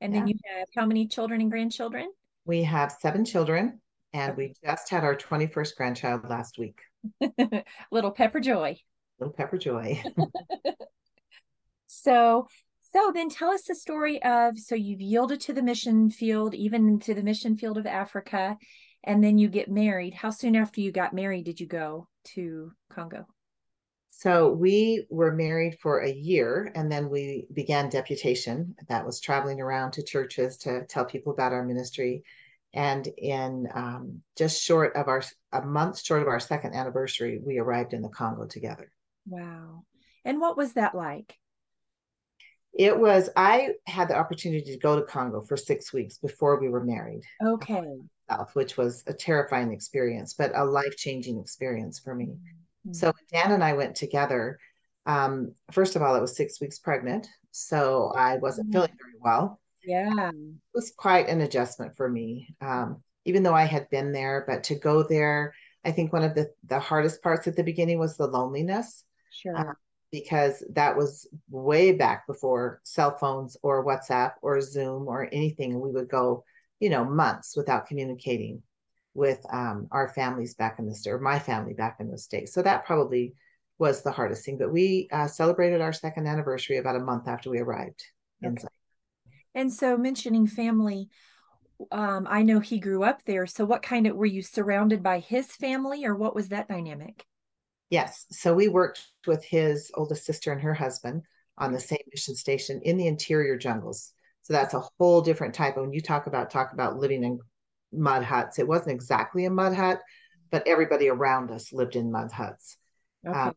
And 0.00 0.12
yeah. 0.12 0.20
then 0.20 0.28
you 0.28 0.34
have 0.56 0.68
how 0.76 0.86
many 0.86 1.06
children 1.06 1.40
and 1.40 1.50
grandchildren? 1.50 2.12
We 2.44 2.62
have 2.64 2.92
seven 2.92 3.24
children, 3.24 3.80
and 4.12 4.36
we 4.36 4.54
just 4.64 4.90
had 4.90 5.04
our 5.04 5.16
21st 5.16 5.76
grandchild 5.76 6.28
last 6.28 6.58
week. 6.58 6.80
Little 7.90 8.10
Pepper 8.10 8.40
Joy. 8.40 8.76
Little 9.18 9.32
Pepper 9.32 9.56
Joy. 9.56 10.02
so, 11.86 12.46
so 12.82 13.12
then 13.14 13.30
tell 13.30 13.50
us 13.50 13.62
the 13.62 13.74
story 13.74 14.22
of 14.22 14.58
so 14.58 14.74
you've 14.74 15.00
yielded 15.00 15.40
to 15.42 15.52
the 15.52 15.62
mission 15.62 16.10
field, 16.10 16.54
even 16.54 16.98
to 17.00 17.14
the 17.14 17.22
mission 17.22 17.56
field 17.56 17.78
of 17.78 17.86
Africa, 17.86 18.58
and 19.04 19.22
then 19.22 19.38
you 19.38 19.48
get 19.48 19.70
married. 19.70 20.14
How 20.14 20.30
soon 20.30 20.56
after 20.56 20.80
you 20.80 20.90
got 20.90 21.12
married 21.12 21.44
did 21.44 21.60
you 21.60 21.66
go 21.66 22.08
to 22.34 22.72
Congo? 22.90 23.26
So 24.10 24.52
we 24.52 25.06
were 25.10 25.32
married 25.32 25.78
for 25.80 26.00
a 26.00 26.10
year 26.10 26.72
and 26.74 26.90
then 26.90 27.10
we 27.10 27.46
began 27.52 27.90
deputation. 27.90 28.74
That 28.88 29.04
was 29.04 29.20
traveling 29.20 29.60
around 29.60 29.92
to 29.92 30.02
churches 30.02 30.56
to 30.58 30.86
tell 30.86 31.04
people 31.04 31.32
about 31.32 31.52
our 31.52 31.64
ministry. 31.64 32.22
And 32.72 33.06
in 33.18 33.68
um, 33.74 34.22
just 34.36 34.62
short 34.62 34.96
of 34.96 35.08
our, 35.08 35.22
a 35.52 35.62
month 35.62 36.00
short 36.00 36.22
of 36.22 36.28
our 36.28 36.40
second 36.40 36.74
anniversary, 36.74 37.40
we 37.44 37.58
arrived 37.58 37.92
in 37.92 38.02
the 38.02 38.08
Congo 38.08 38.46
together. 38.46 38.90
Wow. 39.26 39.84
And 40.24 40.40
what 40.40 40.56
was 40.56 40.72
that 40.72 40.94
like? 40.94 41.36
It 42.72 42.98
was, 42.98 43.30
I 43.36 43.74
had 43.86 44.08
the 44.08 44.16
opportunity 44.16 44.72
to 44.72 44.78
go 44.78 44.96
to 44.96 45.06
Congo 45.06 45.42
for 45.42 45.56
six 45.56 45.92
weeks 45.92 46.18
before 46.18 46.60
we 46.60 46.68
were 46.68 46.82
married. 46.82 47.22
Okay. 47.44 48.00
Which 48.54 48.76
was 48.76 49.04
a 49.06 49.12
terrifying 49.12 49.72
experience, 49.72 50.34
but 50.34 50.52
a 50.54 50.64
life 50.64 50.96
changing 50.96 51.38
experience 51.38 51.98
for 51.98 52.14
me. 52.14 52.26
Mm-hmm. 52.26 52.92
So 52.92 53.12
Dan 53.32 53.52
and 53.52 53.62
I 53.62 53.74
went 53.74 53.96
together. 53.96 54.58
Um, 55.06 55.54
first 55.70 55.96
of 55.96 56.02
all, 56.02 56.14
I 56.14 56.20
was 56.20 56.36
six 56.36 56.60
weeks 56.60 56.78
pregnant, 56.78 57.28
so 57.50 58.12
I 58.16 58.38
wasn't 58.38 58.68
mm-hmm. 58.68 58.72
feeling 58.72 58.96
very 58.98 59.18
well. 59.20 59.60
Yeah. 59.84 60.30
It 60.30 60.54
was 60.74 60.92
quite 60.96 61.28
an 61.28 61.42
adjustment 61.42 61.96
for 61.96 62.08
me, 62.08 62.54
um, 62.60 63.02
even 63.26 63.42
though 63.42 63.54
I 63.54 63.64
had 63.64 63.90
been 63.90 64.12
there. 64.12 64.44
But 64.46 64.64
to 64.64 64.74
go 64.74 65.02
there, 65.02 65.54
I 65.84 65.92
think 65.92 66.12
one 66.12 66.24
of 66.24 66.34
the, 66.34 66.50
the 66.66 66.78
hardest 66.78 67.22
parts 67.22 67.46
at 67.46 67.56
the 67.56 67.62
beginning 67.62 67.98
was 67.98 68.16
the 68.16 68.26
loneliness. 68.26 69.04
Sure. 69.30 69.56
Uh, 69.56 69.74
because 70.10 70.62
that 70.70 70.96
was 70.96 71.26
way 71.50 71.90
back 71.90 72.24
before 72.28 72.80
cell 72.84 73.18
phones 73.18 73.56
or 73.62 73.84
WhatsApp 73.84 74.34
or 74.42 74.60
Zoom 74.60 75.08
or 75.08 75.28
anything. 75.32 75.80
We 75.80 75.90
would 75.90 76.08
go, 76.08 76.44
you 76.80 76.90
know, 76.90 77.04
months 77.04 77.56
without 77.56 77.86
communicating 77.86 78.62
with 79.14 79.40
um, 79.52 79.86
our 79.90 80.08
families 80.08 80.54
back 80.54 80.78
in 80.78 80.86
the 80.86 80.94
state, 80.94 81.10
or 81.10 81.18
my 81.18 81.38
family 81.38 81.74
back 81.74 81.96
in 82.00 82.10
the 82.10 82.18
state. 82.18 82.48
So 82.48 82.62
that 82.62 82.84
probably 82.84 83.34
was 83.78 84.02
the 84.02 84.10
hardest 84.10 84.44
thing. 84.44 84.58
But 84.58 84.72
we 84.72 85.08
uh, 85.12 85.26
celebrated 85.26 85.80
our 85.80 85.92
second 85.92 86.26
anniversary 86.26 86.78
about 86.78 86.96
a 86.96 87.00
month 87.00 87.28
after 87.28 87.50
we 87.50 87.60
arrived. 87.60 88.02
Okay. 88.44 88.64
And 89.54 89.72
so, 89.72 89.96
mentioning 89.96 90.46
family, 90.48 91.08
um, 91.92 92.26
I 92.28 92.42
know 92.42 92.60
he 92.60 92.80
grew 92.80 93.04
up 93.04 93.24
there. 93.24 93.46
So, 93.46 93.64
what 93.64 93.82
kind 93.82 94.06
of 94.06 94.16
were 94.16 94.26
you 94.26 94.42
surrounded 94.42 95.02
by 95.02 95.20
his 95.20 95.46
family, 95.52 96.04
or 96.04 96.14
what 96.14 96.34
was 96.34 96.48
that 96.48 96.68
dynamic? 96.68 97.24
Yes. 97.90 98.26
So 98.30 98.54
we 98.54 98.68
worked 98.68 99.06
with 99.26 99.44
his 99.44 99.90
oldest 99.94 100.24
sister 100.24 100.50
and 100.50 100.60
her 100.62 100.74
husband 100.74 101.22
on 101.58 101.72
the 101.72 101.78
same 101.78 102.00
mission 102.10 102.34
station 102.34 102.80
in 102.82 102.96
the 102.96 103.06
interior 103.06 103.56
jungles. 103.56 104.12
So 104.44 104.52
that's 104.52 104.74
a 104.74 104.84
whole 104.98 105.20
different 105.20 105.54
type. 105.54 105.76
When 105.76 105.92
you 105.92 106.00
talk 106.00 106.26
about 106.26 106.50
talk 106.50 106.72
about 106.72 106.96
living 106.96 107.24
in 107.24 107.40
mud 107.96 108.24
huts. 108.24 108.58
It 108.58 108.68
wasn't 108.68 108.94
exactly 108.94 109.44
a 109.44 109.50
mud 109.50 109.74
hut, 109.74 110.00
but 110.50 110.66
everybody 110.66 111.08
around 111.08 111.50
us 111.50 111.72
lived 111.72 111.96
in 111.96 112.12
mud 112.12 112.30
huts. 112.32 112.76
Okay. 113.26 113.38
Um, 113.38 113.54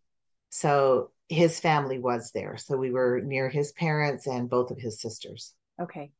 so 0.50 1.12
his 1.29 1.60
family 1.60 2.00
was 2.00 2.32
there. 2.34 2.58
So 2.58 2.77
we 2.77 2.91
were 2.91 3.22
near 3.24 3.50
his 3.50 3.72
parents 3.74 4.27
and 4.27 4.50
both 4.50 4.72
of 4.72 4.79
his 4.79 5.01
sisters. 5.01 5.53
Okay. 5.82 6.12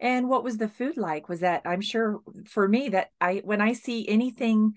And 0.00 0.28
what 0.28 0.44
was 0.44 0.58
the 0.58 0.68
food 0.68 0.96
like? 0.96 1.28
Was 1.28 1.40
that 1.40 1.62
I'm 1.64 1.80
sure 1.80 2.20
for 2.46 2.68
me 2.68 2.90
that 2.90 3.10
I 3.20 3.42
when 3.44 3.60
I 3.60 3.72
see 3.72 4.08
anything 4.08 4.74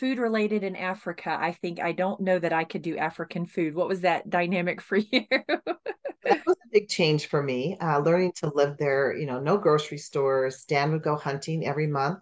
food 0.00 0.18
related 0.18 0.64
in 0.64 0.74
Africa, 0.74 1.36
I 1.38 1.52
think 1.52 1.78
I 1.78 1.92
don't 1.92 2.20
know 2.20 2.38
that 2.38 2.54
I 2.54 2.64
could 2.64 2.82
do 2.82 2.96
African 2.96 3.44
food. 3.44 3.74
What 3.74 3.86
was 3.86 4.00
that 4.00 4.30
dynamic 4.30 4.80
for 4.80 4.96
you? 5.12 5.26
that 5.30 6.46
was 6.46 6.56
a 6.64 6.68
big 6.72 6.88
change 6.88 7.26
for 7.26 7.42
me. 7.42 7.76
Uh, 7.80 7.98
learning 7.98 8.32
to 8.36 8.50
live 8.54 8.78
there, 8.78 9.14
you 9.14 9.26
know, 9.26 9.38
no 9.38 9.58
grocery 9.58 9.98
stores. 9.98 10.64
Dan 10.64 10.90
would 10.92 11.02
go 11.02 11.16
hunting 11.16 11.66
every 11.66 11.86
month. 11.86 12.20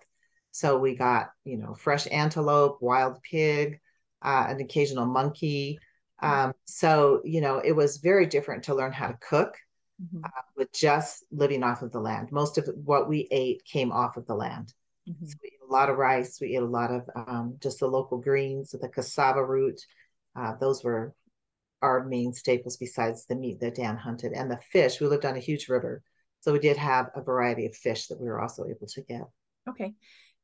So 0.51 0.77
we 0.77 0.97
got, 0.97 1.31
you 1.45 1.57
know, 1.57 1.75
fresh 1.75 2.09
antelope, 2.11 2.79
wild 2.81 3.23
pig, 3.23 3.81
uh, 4.23 4.47
an 4.49 4.61
occasional 4.61 5.07
monkey. 5.07 5.79
Um, 6.21 6.53
so, 6.65 7.21
you 7.25 7.41
know, 7.41 7.59
it 7.59 7.73
was 7.73 7.99
very 7.99 8.27
different 8.27 8.65
to 8.65 8.75
learn 8.75 8.93
how 8.93 9.07
to 9.07 9.19
cook 9.21 9.57
mm-hmm. 10.03 10.25
uh, 10.25 10.43
with 10.57 10.73
just 10.73 11.25
living 11.31 11.63
off 11.63 11.83
of 11.83 11.93
the 11.93 12.01
land. 12.01 12.33
Most 12.33 12.59
of 12.59 12.69
what 12.85 13.09
we 13.09 13.29
ate 13.31 13.65
came 13.65 13.93
off 13.93 14.17
of 14.17 14.27
the 14.27 14.35
land. 14.35 14.75
Mm-hmm. 15.09 15.27
So 15.27 15.35
we 15.43 15.58
a 15.69 15.73
lot 15.73 15.91
of 15.91 15.97
rice. 15.97 16.39
We 16.41 16.57
ate 16.57 16.63
a 16.63 16.67
lot 16.67 16.91
of 16.91 17.09
um, 17.15 17.57
just 17.61 17.81
the 17.81 17.87
local 17.87 18.19
greens, 18.19 18.71
the 18.71 18.89
cassava 18.89 19.45
root. 19.45 19.81
Uh, 20.37 20.55
those 20.61 20.83
were 20.83 21.15
our 21.83 22.05
main 22.05 22.33
staples 22.33 22.77
besides 22.77 23.27
the 23.27 23.37
meat 23.37 23.61
that 23.61 23.77
Dan 23.77 23.97
hunted 23.97 24.33
and 24.33 24.51
the 24.51 24.59
fish. 24.73 25.01
We 25.01 25.07
lived 25.07 25.25
on 25.25 25.37
a 25.37 25.41
huge 25.41 25.69
river. 25.69 26.03
So 26.41 26.53
we 26.53 26.59
did 26.59 26.77
have 26.77 27.11
a 27.15 27.23
variety 27.23 27.67
of 27.67 27.75
fish 27.75 28.07
that 28.07 28.21
we 28.21 28.27
were 28.27 28.41
also 28.41 28.65
able 28.65 28.87
to 28.87 29.03
get. 29.03 29.23
Okay. 29.69 29.95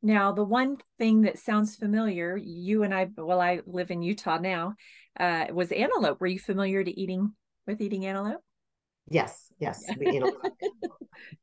Now, 0.02 0.32
the 0.32 0.44
one 0.44 0.76
thing 0.98 1.22
that 1.22 1.38
sounds 1.38 1.76
familiar, 1.76 2.36
you 2.36 2.82
and 2.82 2.92
I, 2.92 3.08
well, 3.16 3.40
I 3.40 3.60
live 3.64 3.90
in 3.90 4.02
Utah 4.02 4.38
now, 4.38 4.74
uh, 5.18 5.46
was 5.52 5.72
antelope. 5.72 6.20
Were 6.20 6.26
you 6.26 6.38
familiar 6.38 6.84
to 6.84 7.00
eating 7.00 7.32
with 7.66 7.80
eating 7.80 8.04
antelope? 8.04 8.42
Yes, 9.08 9.52
yes. 9.58 9.84
We 9.98 10.06
ate 10.06 10.22
a 10.22 10.26
lot. 10.26 10.52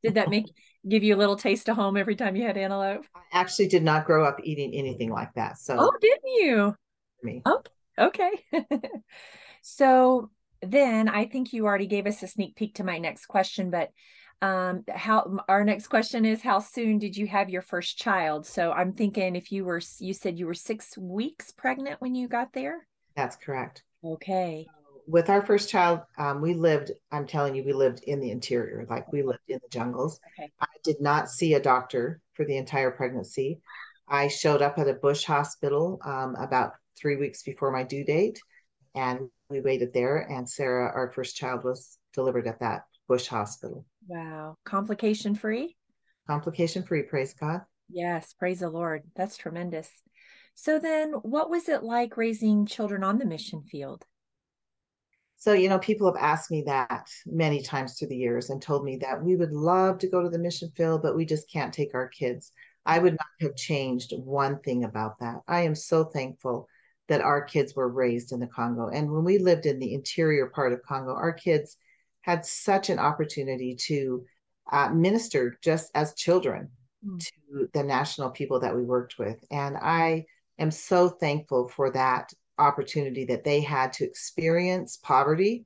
did 0.02 0.14
that 0.14 0.30
make 0.30 0.46
give 0.88 1.02
you 1.02 1.14
a 1.14 1.18
little 1.18 1.36
taste 1.36 1.68
of 1.68 1.76
home 1.76 1.96
every 1.96 2.16
time 2.16 2.36
you 2.36 2.46
had 2.46 2.56
antelope? 2.56 3.04
I 3.14 3.20
actually 3.32 3.68
did 3.68 3.82
not 3.82 4.04
grow 4.04 4.24
up 4.24 4.40
eating 4.42 4.74
anything 4.74 5.10
like 5.10 5.32
that. 5.34 5.58
So 5.58 5.76
Oh, 5.78 5.92
didn't 6.00 6.32
you? 6.34 6.74
Me. 7.22 7.42
Okay. 7.46 7.70
Okay. 7.98 8.30
so 9.62 10.30
then 10.60 11.08
I 11.08 11.26
think 11.26 11.52
you 11.52 11.66
already 11.66 11.86
gave 11.86 12.06
us 12.06 12.22
a 12.22 12.26
sneak 12.26 12.56
peek 12.56 12.76
to 12.76 12.84
my 12.84 12.98
next 12.98 13.26
question, 13.26 13.70
but 13.70 13.90
um 14.42 14.82
how 14.92 15.38
our 15.48 15.62
next 15.62 15.86
question 15.86 16.26
is 16.26 16.42
how 16.42 16.58
soon 16.58 16.98
did 16.98 17.16
you 17.16 17.28
have 17.28 17.48
your 17.48 17.62
first 17.62 17.96
child 17.96 18.44
so 18.44 18.72
i'm 18.72 18.92
thinking 18.92 19.36
if 19.36 19.52
you 19.52 19.64
were 19.64 19.80
you 20.00 20.12
said 20.12 20.36
you 20.36 20.46
were 20.46 20.54
six 20.54 20.98
weeks 20.98 21.52
pregnant 21.52 22.00
when 22.00 22.14
you 22.14 22.26
got 22.26 22.52
there 22.52 22.84
that's 23.14 23.36
correct 23.36 23.84
okay 24.04 24.66
with 25.06 25.28
our 25.28 25.44
first 25.44 25.68
child 25.68 26.00
um, 26.18 26.40
we 26.40 26.54
lived 26.54 26.90
i'm 27.10 27.26
telling 27.26 27.54
you 27.54 27.64
we 27.64 27.72
lived 27.72 28.02
in 28.04 28.20
the 28.20 28.30
interior 28.30 28.86
like 28.88 29.10
we 29.12 29.22
lived 29.22 29.40
in 29.48 29.58
the 29.62 29.68
jungles 29.68 30.20
okay. 30.38 30.50
i 30.60 30.66
did 30.84 31.00
not 31.00 31.28
see 31.28 31.54
a 31.54 31.60
doctor 31.60 32.20
for 32.34 32.44
the 32.44 32.56
entire 32.56 32.90
pregnancy 32.90 33.60
i 34.08 34.28
showed 34.28 34.62
up 34.62 34.78
at 34.78 34.88
a 34.88 34.94
bush 34.94 35.24
hospital 35.24 35.98
um, 36.04 36.34
about 36.36 36.72
three 36.98 37.16
weeks 37.16 37.42
before 37.42 37.70
my 37.70 37.82
due 37.82 38.04
date 38.04 38.40
and 38.94 39.28
we 39.48 39.60
waited 39.60 39.92
there 39.92 40.18
and 40.30 40.48
sarah 40.48 40.92
our 40.94 41.10
first 41.12 41.36
child 41.36 41.64
was 41.64 41.98
delivered 42.14 42.46
at 42.46 42.60
that 42.60 42.82
bush 43.08 43.26
hospital 43.26 43.84
Wow. 44.06 44.56
Complication 44.64 45.34
free? 45.34 45.76
Complication 46.26 46.82
free, 46.82 47.02
praise 47.02 47.34
God. 47.34 47.62
Yes, 47.88 48.34
praise 48.38 48.60
the 48.60 48.70
Lord. 48.70 49.02
That's 49.16 49.36
tremendous. 49.36 49.90
So 50.54 50.78
then 50.78 51.12
what 51.22 51.50
was 51.50 51.68
it 51.68 51.82
like 51.82 52.16
raising 52.16 52.66
children 52.66 53.04
on 53.04 53.18
the 53.18 53.24
mission 53.24 53.62
field? 53.62 54.04
So, 55.42 55.54
you 55.54 55.68
know, 55.68 55.80
people 55.80 56.06
have 56.06 56.22
asked 56.22 56.52
me 56.52 56.62
that 56.66 57.10
many 57.26 57.62
times 57.62 57.98
through 57.98 58.10
the 58.10 58.16
years 58.16 58.50
and 58.50 58.62
told 58.62 58.84
me 58.84 58.98
that 58.98 59.24
we 59.24 59.34
would 59.34 59.50
love 59.50 59.98
to 59.98 60.06
go 60.06 60.22
to 60.22 60.28
the 60.28 60.38
mission 60.38 60.70
field, 60.76 61.02
but 61.02 61.16
we 61.16 61.24
just 61.24 61.50
can't 61.50 61.74
take 61.74 61.96
our 61.96 62.06
kids. 62.06 62.52
I 62.86 63.00
would 63.00 63.14
not 63.14 63.26
have 63.40 63.56
changed 63.56 64.12
one 64.16 64.60
thing 64.60 64.84
about 64.84 65.18
that. 65.18 65.40
I 65.48 65.62
am 65.62 65.74
so 65.74 66.04
thankful 66.04 66.68
that 67.08 67.22
our 67.22 67.42
kids 67.42 67.74
were 67.74 67.88
raised 67.88 68.30
in 68.30 68.38
the 68.38 68.46
Congo. 68.46 68.86
And 68.86 69.10
when 69.10 69.24
we 69.24 69.38
lived 69.38 69.66
in 69.66 69.80
the 69.80 69.94
interior 69.94 70.46
part 70.46 70.72
of 70.72 70.84
Congo, 70.84 71.12
our 71.12 71.32
kids 71.32 71.76
had 72.20 72.46
such 72.46 72.88
an 72.88 73.00
opportunity 73.00 73.74
to 73.86 74.24
uh, 74.70 74.90
minister 74.90 75.58
just 75.60 75.90
as 75.96 76.14
children 76.14 76.70
mm. 77.04 77.18
to 77.18 77.68
the 77.72 77.82
national 77.82 78.30
people 78.30 78.60
that 78.60 78.76
we 78.76 78.84
worked 78.84 79.18
with. 79.18 79.44
And 79.50 79.76
I 79.76 80.26
am 80.60 80.70
so 80.70 81.08
thankful 81.08 81.66
for 81.66 81.90
that 81.90 82.32
opportunity 82.58 83.24
that 83.26 83.44
they 83.44 83.60
had 83.60 83.92
to 83.94 84.04
experience 84.04 84.96
poverty 84.96 85.64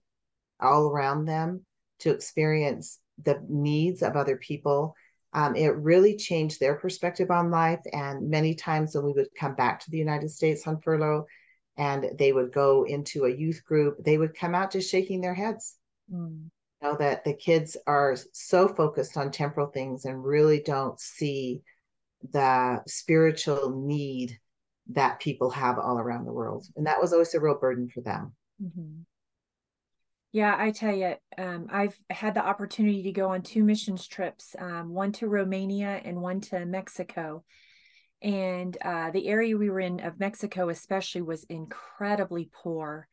all 0.60 0.88
around 0.88 1.24
them, 1.24 1.64
to 2.00 2.10
experience 2.10 2.98
the 3.22 3.42
needs 3.48 4.02
of 4.02 4.16
other 4.16 4.36
people. 4.36 4.94
Um, 5.32 5.54
it 5.54 5.76
really 5.76 6.16
changed 6.16 6.60
their 6.60 6.76
perspective 6.76 7.30
on 7.30 7.50
life. 7.50 7.80
And 7.92 8.30
many 8.30 8.54
times 8.54 8.94
when 8.94 9.04
we 9.04 9.12
would 9.12 9.28
come 9.38 9.54
back 9.54 9.80
to 9.80 9.90
the 9.90 9.98
United 9.98 10.30
States 10.30 10.66
on 10.66 10.80
furlough 10.80 11.26
and 11.76 12.06
they 12.18 12.32
would 12.32 12.52
go 12.52 12.84
into 12.84 13.24
a 13.24 13.34
youth 13.34 13.62
group, 13.64 14.02
they 14.02 14.16
would 14.16 14.34
come 14.34 14.54
out 14.54 14.72
just 14.72 14.90
shaking 14.90 15.20
their 15.20 15.34
heads 15.34 15.76
Mm. 16.12 16.50
You 16.82 16.88
know 16.88 16.96
that 16.98 17.24
the 17.24 17.32
kids 17.32 17.76
are 17.86 18.16
so 18.32 18.68
focused 18.68 19.16
on 19.16 19.30
temporal 19.30 19.68
things 19.68 20.04
and 20.04 20.22
really 20.22 20.60
don't 20.60 21.00
see 21.00 21.62
the 22.32 22.82
spiritual 22.86 23.82
need 23.84 24.38
that 24.90 25.20
people 25.20 25.50
have 25.50 25.78
all 25.78 25.98
around 25.98 26.24
the 26.24 26.32
world. 26.32 26.66
And 26.76 26.86
that 26.86 27.00
was 27.00 27.12
always 27.12 27.34
a 27.34 27.40
real 27.40 27.58
burden 27.58 27.88
for 27.88 28.00
them. 28.00 28.32
Mm-hmm. 28.62 29.02
Yeah, 30.32 30.54
I 30.58 30.70
tell 30.70 30.94
you, 30.94 31.14
um, 31.38 31.68
I've 31.70 31.96
had 32.10 32.34
the 32.34 32.44
opportunity 32.44 33.04
to 33.04 33.12
go 33.12 33.30
on 33.30 33.42
two 33.42 33.64
missions 33.64 34.06
trips, 34.06 34.54
um, 34.58 34.90
one 34.90 35.12
to 35.12 35.28
Romania 35.28 36.00
and 36.04 36.20
one 36.20 36.40
to 36.42 36.66
Mexico. 36.66 37.42
And 38.22 38.76
uh, 38.82 39.10
the 39.12 39.28
area 39.28 39.56
we 39.56 39.70
were 39.70 39.80
in 39.80 40.00
of 40.00 40.20
Mexico, 40.20 40.68
especially, 40.68 41.22
was 41.22 41.44
incredibly 41.44 42.50
poor. 42.52 43.08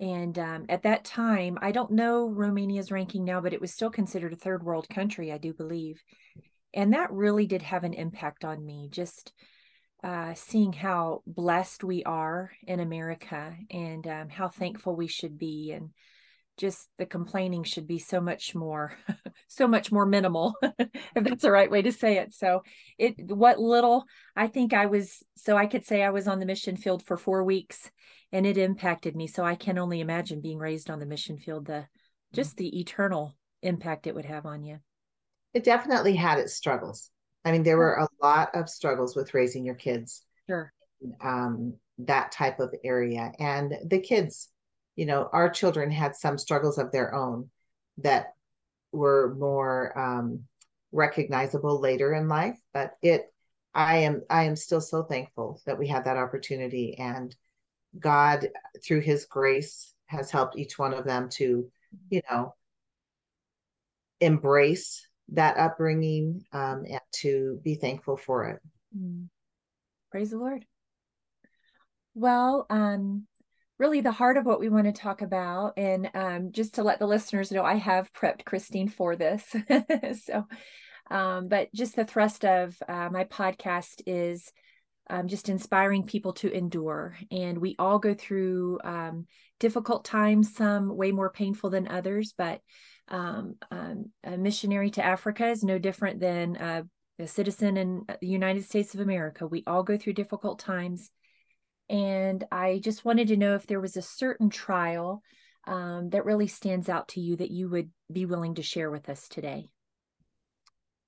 And 0.00 0.38
um, 0.38 0.66
at 0.68 0.82
that 0.82 1.04
time, 1.04 1.58
I 1.60 1.72
don't 1.72 1.92
know 1.92 2.28
Romania's 2.28 2.92
ranking 2.92 3.24
now, 3.24 3.40
but 3.40 3.52
it 3.52 3.60
was 3.60 3.72
still 3.72 3.90
considered 3.90 4.32
a 4.32 4.36
third 4.36 4.62
world 4.62 4.88
country, 4.88 5.32
I 5.32 5.38
do 5.38 5.52
believe. 5.54 6.02
And 6.72 6.92
that 6.92 7.12
really 7.12 7.46
did 7.46 7.62
have 7.62 7.84
an 7.84 7.94
impact 7.94 8.44
on 8.44 8.64
me, 8.64 8.88
just 8.90 9.32
uh, 10.04 10.34
seeing 10.34 10.74
how 10.74 11.22
blessed 11.26 11.82
we 11.82 12.04
are 12.04 12.50
in 12.66 12.78
America 12.78 13.56
and 13.70 14.06
um, 14.06 14.28
how 14.28 14.48
thankful 14.48 14.94
we 14.94 15.06
should 15.06 15.38
be. 15.38 15.72
And 15.72 15.90
just 16.58 16.88
the 16.98 17.06
complaining 17.06 17.64
should 17.64 17.86
be 17.86 17.98
so 17.98 18.20
much 18.20 18.54
more 18.54 18.92
so 19.48 19.66
much 19.66 19.90
more 19.90 20.04
minimal 20.04 20.54
if 20.62 21.24
that's 21.24 21.42
the 21.42 21.50
right 21.50 21.70
way 21.70 21.80
to 21.80 21.90
say 21.90 22.18
it. 22.18 22.34
So 22.34 22.62
it 22.98 23.14
what 23.32 23.58
little 23.58 24.04
i 24.36 24.46
think 24.46 24.72
i 24.72 24.86
was 24.86 25.22
so 25.36 25.56
i 25.56 25.66
could 25.66 25.84
say 25.84 26.02
i 26.02 26.10
was 26.10 26.28
on 26.28 26.38
the 26.38 26.46
mission 26.46 26.76
field 26.76 27.02
for 27.02 27.16
four 27.16 27.42
weeks 27.42 27.90
and 28.30 28.46
it 28.46 28.58
impacted 28.58 29.16
me. 29.16 29.26
So 29.26 29.42
i 29.42 29.56
can 29.56 29.78
only 29.78 30.00
imagine 30.00 30.42
being 30.42 30.58
raised 30.58 30.90
on 30.90 31.00
the 31.00 31.06
mission 31.06 31.38
field 31.38 31.66
the 31.66 31.86
just 32.32 32.56
the 32.56 32.78
eternal 32.78 33.34
impact 33.62 34.06
it 34.06 34.14
would 34.14 34.26
have 34.26 34.44
on 34.44 34.62
you. 34.62 34.78
It 35.54 35.64
definitely 35.64 36.14
had 36.14 36.38
its 36.38 36.54
struggles 36.54 37.10
i 37.44 37.52
mean 37.52 37.62
there 37.62 37.78
were 37.78 37.94
a 37.94 38.08
lot 38.22 38.54
of 38.54 38.68
struggles 38.68 39.14
with 39.14 39.34
raising 39.34 39.64
your 39.64 39.74
kids 39.74 40.24
sure. 40.48 40.72
um, 41.20 41.74
that 41.98 42.32
type 42.32 42.58
of 42.58 42.74
area. 42.82 43.30
And 43.38 43.72
the 43.86 44.00
kids 44.00 44.48
you 44.96 45.06
know, 45.06 45.28
our 45.32 45.50
children 45.50 45.90
had 45.90 46.14
some 46.14 46.38
struggles 46.38 46.78
of 46.78 46.92
their 46.92 47.14
own 47.14 47.50
that 47.98 48.34
were 48.92 49.34
more 49.38 49.98
um, 49.98 50.44
recognizable 50.92 51.80
later 51.80 52.14
in 52.14 52.28
life. 52.28 52.58
But 52.72 52.92
it, 53.02 53.32
I 53.74 53.98
am, 53.98 54.22
I 54.30 54.44
am 54.44 54.56
still 54.56 54.80
so 54.80 55.02
thankful 55.02 55.60
that 55.66 55.78
we 55.78 55.88
had 55.88 56.04
that 56.04 56.16
opportunity, 56.16 56.96
and 56.98 57.34
God, 57.98 58.48
through 58.84 59.00
His 59.00 59.24
grace, 59.24 59.92
has 60.06 60.30
helped 60.30 60.56
each 60.56 60.78
one 60.78 60.94
of 60.94 61.04
them 61.04 61.28
to, 61.30 61.68
you 62.10 62.22
know, 62.30 62.54
embrace 64.20 65.08
that 65.28 65.56
upbringing 65.56 66.44
um, 66.52 66.84
and 66.88 67.00
to 67.12 67.60
be 67.62 67.74
thankful 67.74 68.16
for 68.16 68.48
it. 68.48 68.60
Mm. 68.96 69.28
Praise 70.10 70.30
the 70.30 70.38
Lord. 70.38 70.64
Well, 72.14 72.66
um, 72.70 73.26
really 73.78 74.00
the 74.00 74.12
heart 74.12 74.36
of 74.36 74.46
what 74.46 74.60
we 74.60 74.68
want 74.68 74.86
to 74.86 74.92
talk 74.92 75.22
about. 75.22 75.72
And 75.76 76.10
um, 76.14 76.52
just 76.52 76.74
to 76.74 76.82
let 76.82 76.98
the 76.98 77.06
listeners 77.06 77.50
know, 77.50 77.64
I 77.64 77.74
have 77.74 78.12
prepped 78.12 78.44
Christine 78.44 78.88
for 78.88 79.16
this. 79.16 79.44
so, 80.24 80.46
um, 81.10 81.48
but 81.48 81.72
just 81.74 81.96
the 81.96 82.04
thrust 82.04 82.44
of 82.44 82.76
uh, 82.88 83.08
my 83.10 83.24
podcast 83.24 84.02
is 84.06 84.52
um, 85.10 85.28
just 85.28 85.48
inspiring 85.48 86.04
people 86.04 86.32
to 86.34 86.52
endure. 86.52 87.16
And 87.30 87.58
we 87.58 87.74
all 87.78 87.98
go 87.98 88.14
through 88.14 88.78
um, 88.84 89.26
difficult 89.58 90.04
times, 90.04 90.54
some 90.54 90.96
way 90.96 91.10
more 91.10 91.30
painful 91.30 91.70
than 91.70 91.88
others, 91.88 92.32
but 92.36 92.60
um, 93.08 93.56
um, 93.70 94.10
a 94.22 94.36
missionary 94.36 94.90
to 94.92 95.04
Africa 95.04 95.48
is 95.48 95.62
no 95.62 95.78
different 95.78 96.20
than 96.20 96.56
a 96.56 96.84
a 97.18 97.26
citizen 97.26 97.76
in 97.76 98.04
the 98.20 98.26
United 98.26 98.64
States 98.64 98.94
of 98.94 99.00
America. 99.00 99.46
We 99.46 99.62
all 99.66 99.82
go 99.82 99.96
through 99.96 100.14
difficult 100.14 100.58
times. 100.58 101.10
And 101.88 102.44
I 102.50 102.80
just 102.82 103.04
wanted 103.04 103.28
to 103.28 103.36
know 103.36 103.54
if 103.54 103.66
there 103.66 103.80
was 103.80 103.96
a 103.96 104.02
certain 104.02 104.50
trial 104.50 105.22
um, 105.66 106.10
that 106.10 106.24
really 106.24 106.46
stands 106.46 106.88
out 106.88 107.08
to 107.08 107.20
you 107.20 107.36
that 107.36 107.50
you 107.50 107.68
would 107.68 107.90
be 108.12 108.26
willing 108.26 108.56
to 108.56 108.62
share 108.62 108.90
with 108.90 109.08
us 109.08 109.28
today. 109.28 109.68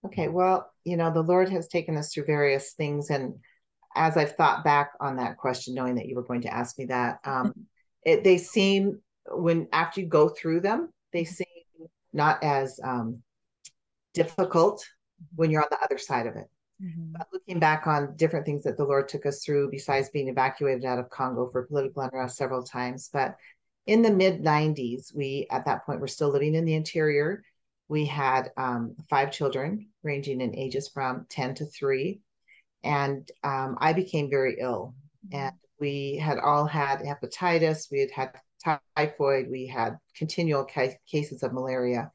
Okay, 0.04 0.28
well, 0.28 0.70
you 0.84 0.96
know, 0.96 1.12
the 1.12 1.22
Lord 1.22 1.48
has 1.48 1.66
taken 1.66 1.96
us 1.96 2.12
through 2.12 2.26
various 2.26 2.74
things. 2.74 3.10
And 3.10 3.34
as 3.96 4.16
I've 4.16 4.36
thought 4.36 4.64
back 4.64 4.92
on 5.00 5.16
that 5.16 5.38
question, 5.38 5.74
knowing 5.74 5.96
that 5.96 6.06
you 6.06 6.14
were 6.14 6.22
going 6.22 6.42
to 6.42 6.54
ask 6.54 6.78
me 6.78 6.86
that, 6.86 7.18
um, 7.24 7.52
it, 8.04 8.22
they 8.22 8.38
seem, 8.38 9.00
when 9.28 9.66
after 9.72 10.02
you 10.02 10.06
go 10.06 10.28
through 10.28 10.60
them, 10.60 10.90
they 11.12 11.22
mm-hmm. 11.22 11.32
seem 11.32 11.45
not 12.16 12.42
as 12.42 12.80
um, 12.82 13.22
difficult 14.14 14.84
when 15.34 15.50
you're 15.50 15.62
on 15.62 15.68
the 15.70 15.84
other 15.84 15.98
side 15.98 16.26
of 16.26 16.36
it. 16.36 16.48
Mm-hmm. 16.82 17.12
But 17.12 17.28
looking 17.32 17.58
back 17.58 17.86
on 17.86 18.16
different 18.16 18.44
things 18.44 18.64
that 18.64 18.76
the 18.76 18.84
Lord 18.84 19.08
took 19.08 19.24
us 19.24 19.44
through, 19.44 19.70
besides 19.70 20.10
being 20.10 20.28
evacuated 20.28 20.84
out 20.84 20.98
of 20.98 21.10
Congo 21.10 21.48
for 21.50 21.66
political 21.66 22.02
unrest 22.02 22.36
several 22.36 22.62
times, 22.62 23.08
but 23.12 23.36
in 23.86 24.02
the 24.02 24.10
mid 24.10 24.42
90s, 24.42 25.14
we 25.14 25.46
at 25.50 25.64
that 25.66 25.86
point 25.86 26.00
were 26.00 26.08
still 26.08 26.30
living 26.30 26.54
in 26.54 26.64
the 26.64 26.74
interior. 26.74 27.44
We 27.88 28.04
had 28.04 28.50
um, 28.56 28.96
five 29.08 29.30
children, 29.30 29.88
ranging 30.02 30.40
in 30.40 30.56
ages 30.56 30.88
from 30.88 31.26
10 31.30 31.54
to 31.56 31.66
three, 31.66 32.20
and 32.82 33.30
um, 33.44 33.76
I 33.78 33.92
became 33.92 34.28
very 34.28 34.56
ill. 34.58 34.94
Mm-hmm. 35.28 35.36
And 35.38 35.54
we 35.78 36.16
had 36.16 36.38
all 36.38 36.66
had 36.66 37.00
hepatitis, 37.00 37.90
we 37.90 38.00
had 38.00 38.10
had 38.10 38.32
typhoid, 38.96 39.48
we 39.50 39.66
had 39.66 39.98
continual 40.16 40.64
ca- 40.64 40.98
cases 41.10 41.42
of 41.42 41.52
malaria. 41.52 42.10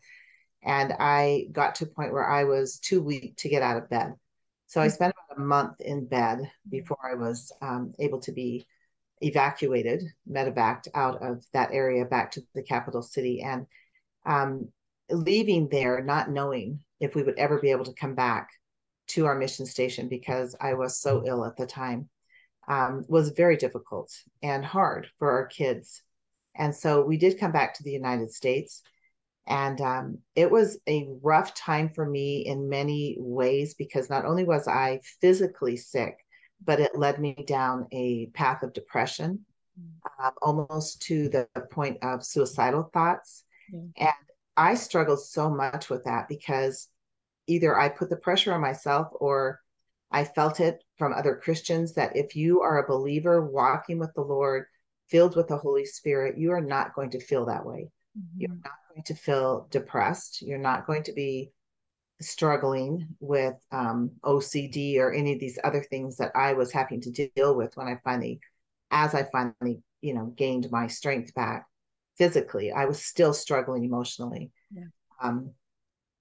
And 0.63 0.93
I 0.99 1.47
got 1.51 1.75
to 1.75 1.85
a 1.85 1.87
point 1.87 2.13
where 2.13 2.29
I 2.29 2.43
was 2.43 2.79
too 2.79 3.01
weak 3.01 3.35
to 3.37 3.49
get 3.49 3.63
out 3.63 3.77
of 3.77 3.89
bed. 3.89 4.13
So 4.67 4.79
I 4.79 4.87
spent 4.87 5.13
about 5.27 5.41
a 5.41 5.45
month 5.45 5.81
in 5.81 6.05
bed 6.05 6.49
before 6.69 6.99
I 7.03 7.15
was 7.15 7.51
um, 7.61 7.93
able 7.99 8.19
to 8.21 8.31
be 8.31 8.65
evacuated, 9.19 10.03
medevaced 10.29 10.87
out 10.93 11.21
of 11.21 11.43
that 11.53 11.71
area 11.73 12.05
back 12.05 12.31
to 12.31 12.41
the 12.53 12.63
capital 12.63 13.01
city. 13.01 13.41
And 13.41 13.67
um, 14.25 14.69
leaving 15.09 15.67
there, 15.69 16.01
not 16.03 16.29
knowing 16.29 16.79
if 16.99 17.15
we 17.15 17.23
would 17.23 17.37
ever 17.37 17.59
be 17.59 17.71
able 17.71 17.85
to 17.85 17.93
come 17.93 18.15
back 18.15 18.49
to 19.07 19.25
our 19.25 19.35
mission 19.35 19.65
station 19.65 20.07
because 20.07 20.55
I 20.61 20.75
was 20.75 20.99
so 20.99 21.23
ill 21.25 21.43
at 21.43 21.57
the 21.57 21.65
time, 21.65 22.09
um, 22.67 23.03
was 23.07 23.31
very 23.31 23.57
difficult 23.57 24.11
and 24.41 24.63
hard 24.63 25.07
for 25.19 25.31
our 25.31 25.47
kids. 25.47 26.01
And 26.55 26.75
so 26.75 27.03
we 27.03 27.17
did 27.17 27.39
come 27.39 27.51
back 27.51 27.75
to 27.75 27.83
the 27.83 27.91
United 27.91 28.31
States. 28.31 28.81
And 29.47 29.81
um, 29.81 30.19
it 30.35 30.49
was 30.49 30.77
a 30.87 31.07
rough 31.21 31.53
time 31.55 31.89
for 31.89 32.05
me 32.05 32.45
in 32.45 32.69
many 32.69 33.17
ways 33.19 33.73
because 33.73 34.09
not 34.09 34.25
only 34.25 34.43
was 34.43 34.67
I 34.67 35.01
physically 35.19 35.77
sick, 35.77 36.17
but 36.63 36.79
it 36.79 36.97
led 36.97 37.19
me 37.19 37.33
down 37.47 37.87
a 37.91 38.27
path 38.27 38.61
of 38.61 38.73
depression, 38.73 39.45
uh, 40.19 40.31
almost 40.41 41.01
to 41.03 41.27
the 41.29 41.47
point 41.71 41.97
of 42.03 42.23
suicidal 42.23 42.83
thoughts. 42.93 43.43
Mm. 43.73 43.91
And 43.97 44.13
I 44.55 44.75
struggled 44.75 45.21
so 45.21 45.49
much 45.49 45.89
with 45.89 46.03
that 46.05 46.27
because 46.27 46.87
either 47.47 47.77
I 47.77 47.89
put 47.89 48.09
the 48.09 48.17
pressure 48.17 48.53
on 48.53 48.61
myself 48.61 49.07
or 49.13 49.59
I 50.11 50.25
felt 50.25 50.59
it 50.59 50.83
from 50.97 51.13
other 51.13 51.35
Christians 51.35 51.93
that 51.93 52.15
if 52.15 52.35
you 52.35 52.61
are 52.61 52.77
a 52.77 52.87
believer 52.87 53.43
walking 53.43 53.97
with 53.97 54.13
the 54.13 54.21
Lord, 54.21 54.65
filled 55.11 55.35
with 55.35 55.47
the 55.47 55.57
Holy 55.57 55.85
Spirit, 55.85 56.37
you 56.37 56.51
are 56.51 56.61
not 56.61 56.95
going 56.95 57.11
to 57.11 57.19
feel 57.19 57.45
that 57.45 57.65
way. 57.65 57.89
Mm-hmm. 58.17 58.41
You're 58.41 58.49
not 58.49 58.73
going 58.89 59.03
to 59.03 59.13
feel 59.13 59.67
depressed. 59.69 60.41
You're 60.41 60.57
not 60.57 60.87
going 60.87 61.03
to 61.03 61.13
be 61.13 61.51
struggling 62.21 63.07
with 63.19 63.55
um, 63.71 64.11
OCD 64.23 64.97
or 64.97 65.11
any 65.11 65.33
of 65.33 65.39
these 65.39 65.59
other 65.63 65.83
things 65.83 66.17
that 66.17 66.31
I 66.35 66.53
was 66.53 66.71
having 66.71 67.01
to 67.01 67.29
deal 67.35 67.55
with 67.55 67.75
when 67.75 67.87
I 67.87 67.97
finally, 68.03 68.39
as 68.89 69.13
I 69.13 69.23
finally, 69.23 69.81
you 70.01 70.13
know, 70.13 70.33
gained 70.37 70.71
my 70.71 70.87
strength 70.87 71.33
back 71.33 71.67
physically, 72.17 72.71
I 72.71 72.85
was 72.85 73.03
still 73.03 73.33
struggling 73.33 73.83
emotionally. 73.83 74.51
Yeah. 74.71 74.85
Um, 75.21 75.51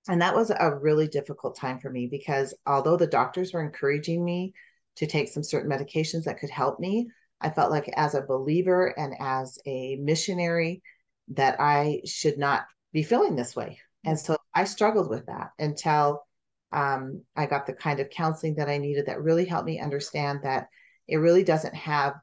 and 0.08 0.22
that 0.22 0.34
was 0.34 0.50
a 0.50 0.74
really 0.74 1.06
difficult 1.06 1.56
time 1.56 1.78
for 1.78 1.90
me 1.90 2.06
because 2.06 2.54
although 2.66 2.96
the 2.96 3.06
doctors 3.06 3.52
were 3.52 3.62
encouraging 3.62 4.24
me 4.24 4.54
to 4.96 5.06
take 5.06 5.28
some 5.28 5.42
certain 5.42 5.70
medications 5.70 6.24
that 6.24 6.38
could 6.38 6.50
help 6.50 6.80
me, 6.80 7.08
I 7.40 7.50
felt 7.50 7.70
like 7.70 7.88
as 7.96 8.14
a 8.14 8.22
believer 8.22 8.86
and 8.98 9.14
as 9.20 9.58
a 9.66 9.96
missionary 9.96 10.82
that 11.28 11.60
I 11.60 12.02
should 12.04 12.38
not 12.38 12.66
be 12.92 13.02
feeling 13.02 13.36
this 13.36 13.56
way. 13.56 13.78
And 14.04 14.18
so 14.18 14.36
I 14.54 14.64
struggled 14.64 15.08
with 15.08 15.26
that 15.26 15.50
until 15.58 16.26
um, 16.72 17.22
I 17.36 17.46
got 17.46 17.66
the 17.66 17.72
kind 17.72 18.00
of 18.00 18.10
counseling 18.10 18.56
that 18.56 18.68
I 18.68 18.78
needed 18.78 19.06
that 19.06 19.22
really 19.22 19.44
helped 19.44 19.66
me 19.66 19.80
understand 19.80 20.40
that 20.42 20.68
it 21.08 21.16
really 21.16 21.44
doesn't 21.44 21.74
have 21.74 22.14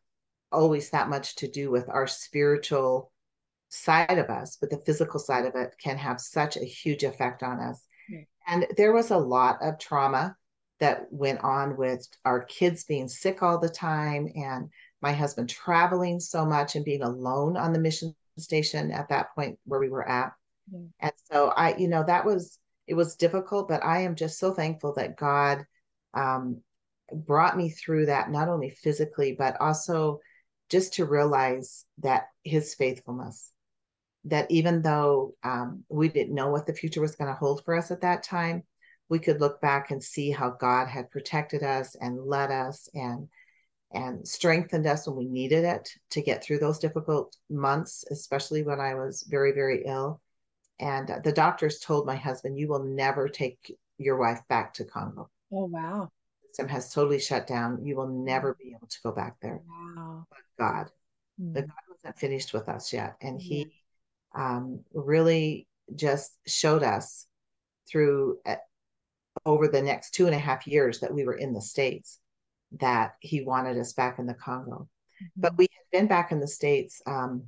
always 0.52 0.90
that 0.92 1.10
much 1.10 1.36
to 1.38 1.48
do 1.50 1.70
with 1.70 1.90
our 1.90 2.08
spiritual 2.08 3.12
side 3.70 4.18
of 4.18 4.30
us, 4.30 4.58
but 4.60 4.70
the 4.70 4.82
physical 4.86 5.20
side 5.20 5.46
of 5.46 5.56
it 5.56 5.76
can 5.82 5.98
have 5.98 6.22
such 6.22 6.56
a 6.56 6.64
huge 6.64 7.04
effect 7.04 7.44
on 7.44 7.60
us. 7.60 7.84
And 8.48 8.66
there 8.78 8.94
was 8.94 9.12
a 9.12 9.18
lot 9.18 9.58
of 9.62 9.78
trauma 9.78 10.36
that 10.80 11.08
went 11.12 11.44
on 11.44 11.76
with 11.76 12.08
our 12.24 12.44
kids 12.46 12.86
being 12.86 13.10
sick 13.10 13.44
all 13.44 13.60
the 13.60 13.70
time 13.70 14.30
and 14.36 14.70
my 15.02 15.14
husband 15.14 15.50
traveling 15.50 16.20
so 16.20 16.46
much 16.46 16.76
and 16.76 16.86
being 16.86 17.04
alone 17.04 17.58
on 17.58 17.74
the 17.74 17.80
mission 17.80 18.16
station 18.38 18.92
at 18.92 19.10
that 19.10 19.34
point 19.36 19.58
where 19.66 19.80
we 19.80 19.90
were 19.90 20.08
at. 20.08 20.34
And 21.00 21.12
so 21.32 21.50
I, 21.50 21.76
you 21.76 21.88
know, 21.88 22.04
that 22.04 22.26
was, 22.26 22.60
it 22.88 22.94
was 22.94 23.16
difficult, 23.16 23.68
but 23.68 23.84
I 23.84 24.02
am 24.02 24.16
just 24.16 24.40
so 24.40 24.54
thankful 24.54 24.94
that 24.94 25.18
God 25.18 25.66
um, 26.14 26.62
brought 27.14 27.58
me 27.58 27.70
through 27.70 28.08
that, 28.08 28.32
not 28.32 28.50
only 28.50 28.70
physically, 28.70 29.36
but 29.38 29.60
also 29.62 30.20
just 30.70 30.96
to 30.96 31.06
realize 31.06 31.86
that 32.00 32.28
his 32.44 32.76
faithfulness, 32.76 33.52
that 34.26 34.50
even 34.52 34.82
though 34.82 35.34
um, 35.44 35.84
we 35.90 36.10
didn't 36.10 36.36
know 36.36 36.50
what 36.50 36.66
the 36.66 36.74
future 36.74 37.02
was 37.02 37.16
going 37.16 37.30
to 37.32 37.38
hold 37.38 37.64
for 37.64 37.76
us 37.76 37.92
at 37.92 38.02
that 38.02 38.24
time, 38.24 38.64
we 39.10 39.20
could 39.20 39.40
look 39.40 39.62
back 39.62 39.92
and 39.92 40.04
see 40.04 40.32
how 40.32 40.50
God 40.50 40.88
had 40.88 41.12
protected 41.12 41.64
us 41.64 41.96
and 41.96 42.26
led 42.26 42.52
us 42.52 42.90
and 42.94 43.30
and 43.92 44.28
strengthened 44.28 44.86
us 44.86 45.08
when 45.08 45.16
we 45.16 45.28
needed 45.28 45.64
it 45.64 45.90
to 46.12 46.22
get 46.22 46.44
through 46.44 46.60
those 46.60 46.80
difficult 46.80 47.36
months, 47.50 48.04
especially 48.12 48.64
when 48.64 48.80
I 48.80 48.96
was 48.96 49.24
very, 49.30 49.54
very 49.54 49.84
ill. 49.86 50.22
And 50.80 51.22
the 51.24 51.32
doctors 51.32 51.80
told 51.80 52.06
my 52.06 52.16
husband, 52.16 52.60
You 52.60 52.68
will 52.68 52.84
never 52.84 53.30
take 53.30 53.76
your 53.98 54.18
wife 54.18 54.42
back 54.50 54.74
to 54.76 54.86
Congo. 54.86 55.30
Oh, 55.52 55.66
wow. 55.66 56.12
The 56.42 56.48
system 56.50 56.68
has 56.68 56.94
totally 56.94 57.20
shut 57.20 57.48
down. 57.48 57.84
You 57.86 57.96
will 57.96 58.08
never 58.08 58.56
be 58.62 58.76
able 58.76 58.88
to 58.88 58.98
go 59.04 59.12
back 59.12 59.38
there. 59.42 59.62
Wow. 59.68 60.28
But 60.30 60.40
God, 60.60 60.92
mm. 61.42 61.54
the 61.54 61.62
God 61.62 61.72
wasn't 61.90 62.20
finished 62.20 62.54
with 62.54 62.70
us 62.70 62.94
yet. 62.94 63.16
And 63.22 63.42
yeah. 63.42 63.48
He 63.48 63.72
um, 64.36 64.82
really 64.94 65.68
just 65.96 66.34
showed 66.46 66.84
us 66.84 67.26
through 67.90 68.38
uh, 68.46 68.58
over 69.46 69.68
the 69.68 69.82
next 69.82 70.12
two 70.12 70.26
and 70.26 70.36
a 70.36 70.40
half 70.40 70.68
years 70.68 71.00
that 71.00 71.14
we 71.14 71.24
were 71.24 71.38
in 71.38 71.54
the 71.54 71.62
States 71.62 72.20
that 72.80 73.16
He 73.20 73.42
wanted 73.42 73.78
us 73.78 73.94
back 73.94 74.20
in 74.20 74.26
the 74.26 74.34
Congo. 74.34 74.88
Mm-hmm. 75.22 75.42
But 75.42 75.58
we 75.58 75.68
had 75.72 76.00
been 76.00 76.08
back 76.08 76.32
in 76.32 76.40
the 76.40 76.48
States 76.48 77.02
um, 77.06 77.44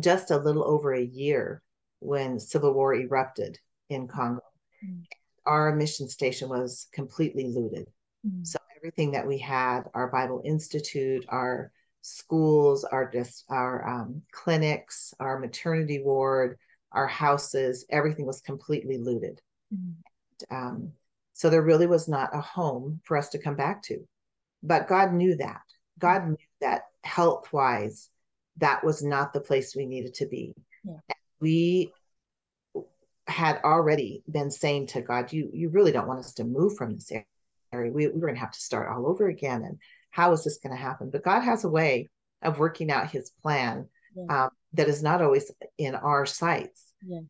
just 0.00 0.30
a 0.30 0.38
little 0.38 0.64
over 0.64 0.92
a 0.92 1.04
year 1.04 1.62
when 2.00 2.38
civil 2.38 2.74
war 2.74 2.94
erupted 2.94 3.58
in 3.88 4.08
Congo. 4.08 4.42
Mm. 4.84 5.04
Our 5.46 5.74
mission 5.74 6.08
station 6.08 6.48
was 6.48 6.88
completely 6.92 7.46
looted. 7.46 7.88
Mm. 8.26 8.46
So 8.46 8.58
everything 8.76 9.12
that 9.12 9.26
we 9.26 9.38
had, 9.38 9.82
our 9.94 10.08
Bible 10.08 10.42
Institute, 10.44 11.24
our 11.28 11.72
schools, 12.02 12.84
our 12.84 13.10
just 13.10 13.44
our 13.48 13.88
um, 13.88 14.22
clinics, 14.32 15.14
our 15.18 15.38
maternity 15.38 16.02
ward, 16.02 16.58
our 16.92 17.06
houses, 17.06 17.84
everything 17.90 18.26
was 18.26 18.40
completely 18.40 18.98
looted. 18.98 19.40
Mm. 19.74 19.94
Um, 20.50 20.92
so 21.32 21.50
there 21.50 21.62
really 21.62 21.86
was 21.86 22.08
not 22.08 22.34
a 22.34 22.40
home 22.40 23.00
for 23.04 23.16
us 23.16 23.30
to 23.30 23.38
come 23.38 23.56
back 23.56 23.82
to. 23.84 24.06
But 24.62 24.88
God 24.88 25.12
knew 25.12 25.36
that. 25.36 25.62
God 25.98 26.22
mm. 26.22 26.28
knew 26.30 26.36
that 26.60 26.82
health 27.04 27.52
wise, 27.52 28.10
that 28.58 28.84
was 28.84 29.02
not 29.02 29.32
the 29.32 29.40
place 29.40 29.76
we 29.76 29.86
needed 29.86 30.14
to 30.14 30.26
be. 30.26 30.54
Yeah 30.84 30.96
we 31.40 31.92
had 33.26 33.60
already 33.64 34.22
been 34.30 34.50
saying 34.50 34.86
to 34.88 35.00
God, 35.00 35.32
you, 35.32 35.50
you 35.52 35.68
really 35.68 35.92
don't 35.92 36.06
want 36.06 36.20
us 36.20 36.34
to 36.34 36.44
move 36.44 36.76
from 36.76 36.94
this 36.94 37.10
area. 37.72 37.92
We, 37.92 38.06
we 38.06 38.12
were 38.12 38.20
going 38.20 38.34
to 38.34 38.40
have 38.40 38.52
to 38.52 38.60
start 38.60 38.88
all 38.88 39.06
over 39.06 39.26
again. 39.26 39.64
And 39.64 39.78
how 40.10 40.32
is 40.32 40.44
this 40.44 40.58
going 40.58 40.74
to 40.74 40.82
happen? 40.82 41.10
But 41.10 41.24
God 41.24 41.40
has 41.40 41.64
a 41.64 41.68
way 41.68 42.08
of 42.42 42.58
working 42.58 42.90
out 42.90 43.10
his 43.10 43.32
plan 43.42 43.88
yeah. 44.14 44.44
um, 44.44 44.50
that 44.74 44.88
is 44.88 45.02
not 45.02 45.22
always 45.22 45.50
in 45.76 45.94
our 45.94 46.24
sights. 46.24 46.92
Yeah. 47.04 47.20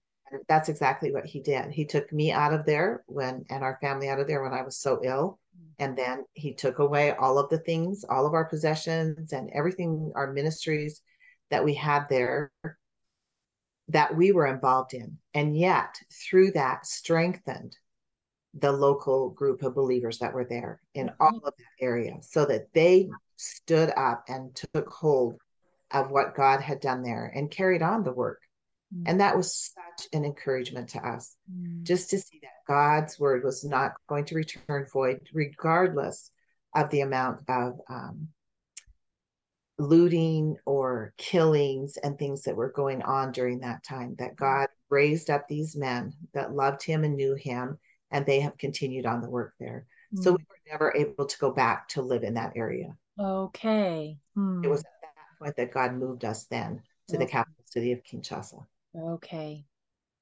That's 0.48 0.68
exactly 0.68 1.12
what 1.12 1.26
he 1.26 1.40
did. 1.40 1.70
He 1.70 1.84
took 1.84 2.12
me 2.12 2.32
out 2.32 2.52
of 2.52 2.66
there 2.66 3.04
when, 3.06 3.44
and 3.50 3.62
our 3.62 3.78
family 3.80 4.08
out 4.08 4.20
of 4.20 4.26
there 4.26 4.42
when 4.42 4.52
I 4.52 4.62
was 4.62 4.78
so 4.78 5.00
ill. 5.02 5.38
Mm. 5.56 5.72
And 5.78 5.98
then 5.98 6.24
he 6.34 6.54
took 6.54 6.78
away 6.78 7.12
all 7.12 7.38
of 7.38 7.50
the 7.50 7.58
things, 7.58 8.04
all 8.08 8.26
of 8.26 8.34
our 8.34 8.44
possessions 8.44 9.32
and 9.32 9.50
everything, 9.52 10.12
our 10.14 10.32
ministries 10.32 11.02
that 11.50 11.64
we 11.64 11.74
had 11.74 12.06
there 12.08 12.52
that 13.88 14.16
we 14.16 14.32
were 14.32 14.46
involved 14.46 14.94
in. 14.94 15.18
And 15.34 15.56
yet, 15.56 15.96
through 16.12 16.52
that, 16.52 16.86
strengthened 16.86 17.76
the 18.54 18.72
local 18.72 19.30
group 19.30 19.62
of 19.62 19.74
believers 19.74 20.18
that 20.18 20.34
were 20.34 20.44
there 20.44 20.80
in 20.94 21.08
Mm-hmm. 21.08 21.22
all 21.22 21.40
of 21.44 21.54
that 21.56 21.84
area 21.84 22.16
so 22.22 22.44
that 22.46 22.72
they 22.72 23.08
stood 23.36 23.92
up 23.96 24.24
and 24.28 24.54
took 24.54 24.88
hold 24.88 25.38
of 25.90 26.10
what 26.10 26.34
God 26.34 26.60
had 26.60 26.80
done 26.80 27.02
there 27.02 27.30
and 27.34 27.50
carried 27.50 27.82
on 27.82 28.02
the 28.02 28.12
work. 28.12 28.40
Mm. 28.94 29.02
And 29.06 29.20
that 29.20 29.36
was 29.36 29.72
such 29.74 30.08
an 30.12 30.24
encouragement 30.24 30.90
to 30.90 31.06
us 31.06 31.36
Mm. 31.50 31.82
just 31.82 32.10
to 32.10 32.18
see 32.18 32.40
that 32.42 32.64
God's 32.66 33.18
word 33.18 33.44
was 33.44 33.64
not 33.64 33.94
going 34.08 34.24
to 34.26 34.34
return 34.34 34.86
void, 34.92 35.28
regardless 35.32 36.30
of 36.74 36.90
the 36.90 37.00
amount 37.00 37.48
of 37.48 37.80
um, 37.88 38.28
looting 39.78 40.56
or 40.64 41.12
killings 41.18 41.96
and 41.98 42.18
things 42.18 42.42
that 42.42 42.56
were 42.56 42.72
going 42.72 43.02
on 43.02 43.32
during 43.32 43.60
that 43.60 43.84
time. 43.84 44.14
That 44.18 44.36
God 44.36 44.68
raised 44.88 45.30
up 45.30 45.48
these 45.48 45.76
men 45.76 46.14
that 46.32 46.54
loved 46.54 46.82
him 46.82 47.04
and 47.04 47.16
knew 47.16 47.34
him, 47.34 47.78
and 48.10 48.24
they 48.24 48.40
have 48.40 48.56
continued 48.58 49.06
on 49.06 49.20
the 49.20 49.30
work 49.30 49.54
there. 49.58 49.86
So 50.14 50.32
Mm. 50.32 50.38
we 50.38 50.44
were 50.48 50.72
never 50.72 50.96
able 50.96 51.26
to 51.26 51.38
go 51.38 51.50
back 51.50 51.88
to 51.88 52.02
live 52.02 52.22
in 52.22 52.34
that 52.34 52.56
area. 52.56 52.96
Okay. 53.18 54.18
It 54.64 54.68
was 54.68 54.80
at 54.80 55.00
that 55.02 55.38
point 55.38 55.56
that 55.56 55.72
God 55.72 55.94
moved 55.94 56.24
us 56.24 56.44
then 56.44 56.82
to 57.08 57.18
the 57.18 57.26
capital 57.26 57.64
city 57.66 57.92
of 57.92 58.02
Kinshasa. 58.02 58.66
Okay. 58.96 59.64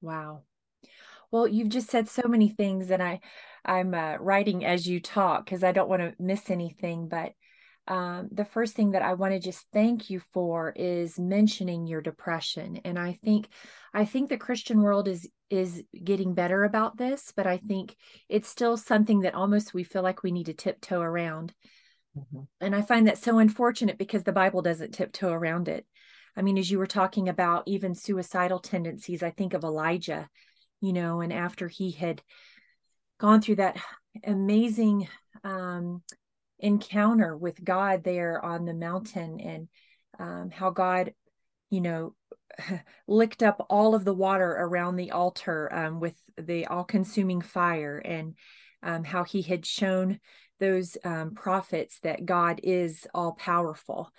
Wow. 0.01 0.43
Well, 1.31 1.49
you've 1.49 1.69
just 1.69 1.91
said 1.91 2.09
so 2.09 2.23
many 2.29 2.49
things, 2.49 2.91
and 2.91 3.03
I, 3.03 3.21
I'm 3.65 3.95
uh, 3.95 4.17
writing 4.19 4.65
as 4.65 4.87
you 4.87 5.01
talk 5.01 5.45
because 5.45 5.65
I 5.65 5.73
don't 5.73 5.89
want 5.89 6.03
to 6.03 6.15
miss 6.23 6.51
anything. 6.51 7.09
But 7.09 7.33
um, 7.89 8.29
the 8.33 8.45
first 8.45 8.75
thing 8.75 8.93
that 8.93 9.03
I 9.03 9.15
want 9.15 9.35
to 9.35 9.41
just 9.41 9.67
thank 9.73 10.11
you 10.11 10.21
for 10.33 10.73
is 10.77 11.19
mentioning 11.19 11.87
your 11.87 12.01
depression, 12.01 12.81
and 12.85 12.99
I 12.99 13.19
think, 13.25 13.49
I 13.93 14.05
think 14.05 14.29
the 14.29 14.39
Christian 14.39 14.83
world 14.83 15.09
is 15.09 15.29
is 15.51 15.83
getting 16.03 16.35
better 16.35 16.65
about 16.65 16.97
this, 16.97 17.33
but 17.37 17.47
I 17.47 17.59
think 17.59 17.95
it's 18.29 18.49
still 18.49 18.77
something 18.77 19.21
that 19.21 19.35
almost 19.35 19.75
we 19.75 19.85
feel 19.85 20.03
like 20.03 20.23
we 20.23 20.33
need 20.33 20.47
to 20.47 20.55
tiptoe 20.55 21.01
around. 21.01 21.55
Mhm. 22.17 22.47
And 22.61 22.75
I 22.75 22.83
find 22.83 23.07
that 23.07 23.19
so 23.19 23.39
unfortunate 23.39 23.99
because 23.99 24.25
the 24.25 24.33
Bible 24.33 24.63
doesn't 24.63 24.93
tiptoe 24.95 25.33
around 25.33 25.69
it. 25.69 25.87
I 26.37 26.43
mean, 26.43 26.59
as 26.59 26.71
you 26.71 26.79
were 26.79 26.87
talking 26.87 27.29
about 27.29 27.65
even 27.67 27.95
suicidal 27.95 28.59
tendencies, 28.59 29.23
I 29.23 29.31
think 29.31 29.55
of 29.55 29.65
Elijah, 29.65 30.29
you 30.81 30.93
know, 30.93 31.21
and 31.21 31.33
after 31.33 31.69
he 31.69 31.93
had 31.93 32.23
gone 33.19 33.41
through 33.41 33.57
that 33.57 33.77
amazing 34.25 35.09
um, 35.45 36.03
encounter 36.59 37.37
with 37.37 37.63
God 37.63 38.05
there 38.05 38.45
on 38.45 38.65
the 38.65 38.75
mountain 38.75 39.41
and 39.41 39.69
um, 40.19 40.51
how 40.51 40.71
God, 40.71 41.13
you 41.71 41.81
know, 41.81 42.15
licked 43.09 43.43
up 43.43 43.67
all 43.69 43.95
of 43.95 44.05
the 44.05 44.15
water 44.15 44.51
around 44.51 44.97
the 44.97 45.11
altar 45.11 45.73
um, 45.75 46.01
with 46.01 46.17
the 46.37 46.67
all 46.67 46.85
consuming 46.85 47.41
fire 47.41 47.99
and 47.99 48.35
um, 48.83 49.05
how 49.05 49.25
he 49.25 49.43
had 49.43 49.65
shown 49.65 50.21
those 50.61 50.97
um, 51.05 51.33
prophets 51.35 51.99
that 52.01 52.25
God 52.25 52.61
is 52.63 53.07
all 53.15 53.33
powerful. 53.33 54.11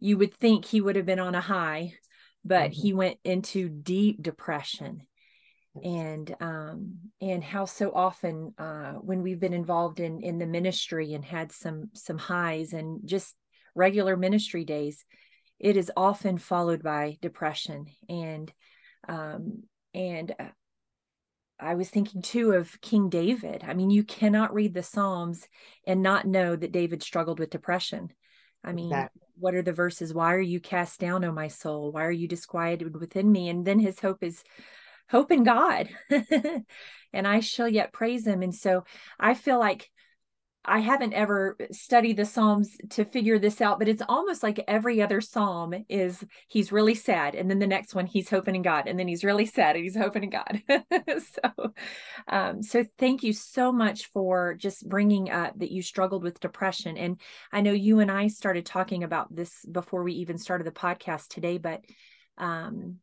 You 0.00 0.18
would 0.18 0.34
think 0.34 0.64
he 0.64 0.80
would 0.80 0.96
have 0.96 1.06
been 1.06 1.18
on 1.18 1.34
a 1.34 1.40
high, 1.40 1.94
but 2.44 2.70
Mhm. 2.70 2.74
he 2.74 2.92
went 2.92 3.18
into 3.24 3.68
deep 3.68 4.22
depression 4.22 5.06
and 5.84 6.34
um 6.40 6.94
and 7.20 7.44
how 7.44 7.66
so 7.66 7.92
often 7.92 8.54
uh 8.56 8.92
when 8.94 9.22
we've 9.22 9.40
been 9.40 9.52
involved 9.52 10.00
in 10.00 10.22
in 10.22 10.38
the 10.38 10.46
ministry 10.46 11.12
and 11.12 11.24
had 11.24 11.52
some 11.52 11.90
some 11.92 12.16
highs 12.16 12.72
and 12.72 13.06
just 13.06 13.36
regular 13.74 14.16
ministry 14.16 14.64
days 14.64 15.04
it 15.58 15.76
is 15.76 15.92
often 15.96 16.38
followed 16.38 16.82
by 16.82 17.18
depression 17.20 17.86
and 18.08 18.52
um 19.08 19.62
and 19.92 20.34
uh, 20.38 20.48
I 21.58 21.74
was 21.74 21.88
thinking 21.88 22.20
too 22.20 22.52
of 22.52 22.78
King 22.82 23.08
David. 23.08 23.64
I 23.66 23.72
mean, 23.72 23.88
you 23.88 24.04
cannot 24.04 24.52
read 24.52 24.74
the 24.74 24.82
Psalms 24.82 25.48
and 25.86 26.02
not 26.02 26.26
know 26.26 26.54
that 26.54 26.70
David 26.70 27.02
struggled 27.02 27.38
with 27.38 27.48
depression. 27.48 28.12
I 28.66 28.72
mean, 28.72 28.90
Exactly. 28.90 29.22
what 29.38 29.54
are 29.54 29.62
the 29.62 29.72
verses? 29.72 30.12
Why 30.12 30.34
are 30.34 30.40
you 30.40 30.60
cast 30.60 31.00
down, 31.00 31.24
O 31.24 31.32
my 31.32 31.48
soul? 31.48 31.92
Why 31.92 32.04
are 32.04 32.10
you 32.10 32.28
disquieted 32.28 32.94
within 32.98 33.30
me? 33.30 33.48
And 33.48 33.64
then 33.64 33.78
his 33.78 34.00
hope 34.00 34.22
is 34.22 34.42
hope 35.08 35.30
in 35.30 35.44
God. 35.44 35.88
and 37.12 37.26
I 37.26 37.40
shall 37.40 37.68
yet 37.68 37.92
praise 37.92 38.26
him. 38.26 38.42
And 38.42 38.54
so 38.54 38.84
I 39.18 39.34
feel 39.34 39.58
like 39.58 39.90
I 40.66 40.80
haven't 40.80 41.12
ever 41.12 41.56
studied 41.70 42.16
the 42.16 42.24
Psalms 42.24 42.76
to 42.90 43.04
figure 43.04 43.38
this 43.38 43.60
out, 43.60 43.78
but 43.78 43.88
it's 43.88 44.02
almost 44.08 44.42
like 44.42 44.64
every 44.66 45.00
other 45.00 45.20
Psalm 45.20 45.74
is 45.88 46.24
he's 46.48 46.72
really 46.72 46.94
sad. 46.94 47.34
And 47.34 47.48
then 47.48 47.60
the 47.60 47.66
next 47.66 47.94
one, 47.94 48.06
he's 48.06 48.28
hoping 48.28 48.56
in 48.56 48.62
God. 48.62 48.88
And 48.88 48.98
then 48.98 49.06
he's 49.06 49.24
really 49.24 49.46
sad 49.46 49.76
and 49.76 49.84
he's 49.84 49.96
hoping 49.96 50.24
in 50.24 50.30
God. 50.30 50.62
so, 51.06 51.72
um, 52.28 52.62
so 52.62 52.84
thank 52.98 53.22
you 53.22 53.32
so 53.32 53.72
much 53.72 54.06
for 54.12 54.54
just 54.54 54.88
bringing 54.88 55.30
up 55.30 55.58
that 55.58 55.70
you 55.70 55.82
struggled 55.82 56.24
with 56.24 56.40
depression. 56.40 56.96
And 56.96 57.20
I 57.52 57.60
know 57.60 57.72
you 57.72 58.00
and 58.00 58.10
I 58.10 58.26
started 58.26 58.66
talking 58.66 59.04
about 59.04 59.34
this 59.34 59.64
before 59.70 60.02
we 60.02 60.14
even 60.14 60.36
started 60.36 60.66
the 60.66 60.72
podcast 60.72 61.28
today, 61.28 61.58
but 61.58 61.82
um, 62.38 62.96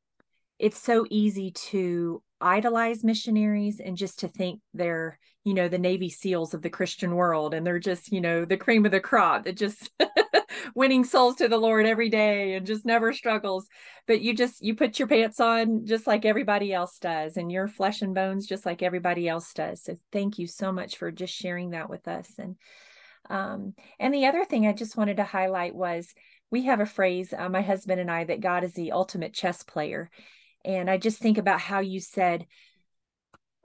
it's 0.63 0.79
so 0.79 1.05
easy 1.09 1.51
to 1.51 2.23
idolize 2.39 3.03
missionaries 3.03 3.79
and 3.79 3.97
just 3.97 4.19
to 4.19 4.27
think 4.27 4.59
they're 4.73 5.19
you 5.43 5.53
know 5.53 5.67
the 5.67 5.77
navy 5.77 6.09
seals 6.09 6.53
of 6.53 6.61
the 6.61 6.69
christian 6.69 7.15
world 7.15 7.53
and 7.53 7.65
they're 7.65 7.79
just 7.79 8.11
you 8.11 8.21
know 8.21 8.45
the 8.45 8.57
cream 8.57 8.85
of 8.85 8.91
the 8.91 8.99
crop 8.99 9.43
that 9.43 9.57
just 9.57 9.91
winning 10.75 11.03
souls 11.03 11.35
to 11.35 11.47
the 11.47 11.57
lord 11.57 11.85
every 11.85 12.09
day 12.09 12.53
and 12.53 12.65
just 12.65 12.85
never 12.85 13.13
struggles. 13.13 13.67
But 14.07 14.21
you 14.21 14.33
just 14.33 14.63
you 14.63 14.75
put 14.75 14.99
your 14.99 15.07
pants 15.07 15.39
on 15.39 15.85
just 15.85 16.07
like 16.07 16.25
everybody 16.25 16.73
else 16.73 16.99
does 16.99 17.37
and 17.37 17.51
your 17.51 17.67
flesh 17.67 18.01
and 18.01 18.15
bones 18.15 18.47
just 18.47 18.65
like 18.65 18.81
everybody 18.81 19.27
else 19.27 19.53
does. 19.53 19.83
So 19.83 19.95
thank 20.11 20.39
you 20.39 20.47
so 20.47 20.71
much 20.71 20.97
for 20.97 21.11
just 21.11 21.33
sharing 21.33 21.71
that 21.71 21.89
with 21.89 22.07
us. 22.07 22.31
And 22.37 22.55
um 23.29 23.73
and 23.99 24.13
the 24.13 24.25
other 24.25 24.43
thing 24.43 24.67
i 24.67 24.73
just 24.73 24.97
wanted 24.97 25.15
to 25.15 25.23
highlight 25.23 25.73
was 25.73 26.13
we 26.51 26.63
have 26.63 26.81
a 26.81 26.85
phrase 26.85 27.33
uh, 27.37 27.47
my 27.47 27.61
husband 27.61 28.01
and 28.01 28.11
i 28.11 28.25
that 28.25 28.41
god 28.41 28.65
is 28.65 28.73
the 28.73 28.91
ultimate 28.91 29.33
chess 29.33 29.63
player 29.63 30.09
and 30.65 30.89
I 30.89 30.97
just 30.97 31.19
think 31.19 31.37
about 31.37 31.59
how 31.59 31.79
you 31.79 31.99
said, 31.99 32.45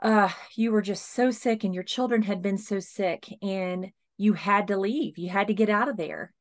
uh, 0.02 0.30
you 0.54 0.70
were 0.70 0.82
just 0.82 1.12
so 1.12 1.30
sick 1.30 1.64
and 1.64 1.74
your 1.74 1.82
children 1.82 2.22
had 2.22 2.42
been 2.42 2.58
so 2.58 2.80
sick 2.80 3.26
and 3.42 3.90
you 4.16 4.32
had 4.32 4.68
to 4.68 4.76
leave. 4.76 5.18
You 5.18 5.28
had 5.28 5.48
to 5.48 5.54
get 5.54 5.68
out 5.68 5.88
of 5.88 5.96
there. 5.96 6.32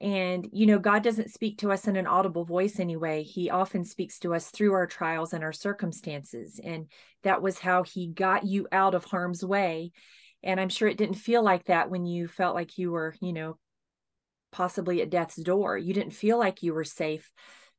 And, 0.00 0.48
you 0.52 0.66
know, 0.66 0.78
God 0.78 1.02
doesn't 1.02 1.32
speak 1.32 1.58
to 1.58 1.72
us 1.72 1.86
in 1.86 1.96
an 1.96 2.06
audible 2.06 2.44
voice 2.44 2.78
anyway. 2.78 3.22
He 3.22 3.48
often 3.48 3.84
speaks 3.84 4.18
to 4.20 4.34
us 4.34 4.50
through 4.50 4.72
our 4.74 4.86
trials 4.86 5.32
and 5.32 5.42
our 5.42 5.52
circumstances. 5.52 6.60
And 6.62 6.90
that 7.22 7.40
was 7.40 7.58
how 7.58 7.84
he 7.84 8.08
got 8.08 8.44
you 8.44 8.66
out 8.72 8.94
of 8.94 9.04
harm's 9.04 9.44
way. 9.44 9.92
And 10.42 10.60
I'm 10.60 10.68
sure 10.68 10.88
it 10.88 10.98
didn't 10.98 11.14
feel 11.14 11.42
like 11.42 11.64
that 11.66 11.90
when 11.90 12.04
you 12.04 12.28
felt 12.28 12.54
like 12.54 12.76
you 12.76 12.90
were, 12.90 13.14
you 13.20 13.32
know, 13.32 13.58
possibly 14.52 15.00
at 15.00 15.10
death's 15.10 15.36
door. 15.36 15.78
You 15.78 15.94
didn't 15.94 16.12
feel 16.12 16.38
like 16.38 16.62
you 16.62 16.74
were 16.74 16.84
safe 16.84 17.32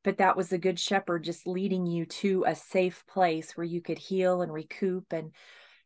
but 0.06 0.20
that 0.20 0.38
was 0.38 0.50
the 0.50 0.58
good 0.58 0.80
shepherd 0.80 1.24
just 1.24 1.48
leading 1.48 1.86
you 1.86 2.06
to 2.06 2.46
a 2.48 2.56
safe 2.56 3.04
place 3.08 3.58
where 3.58 3.66
you 3.66 3.82
could 3.82 3.98
heal 3.98 4.42
and 4.44 4.54
recoup 4.54 5.12
and 5.12 5.32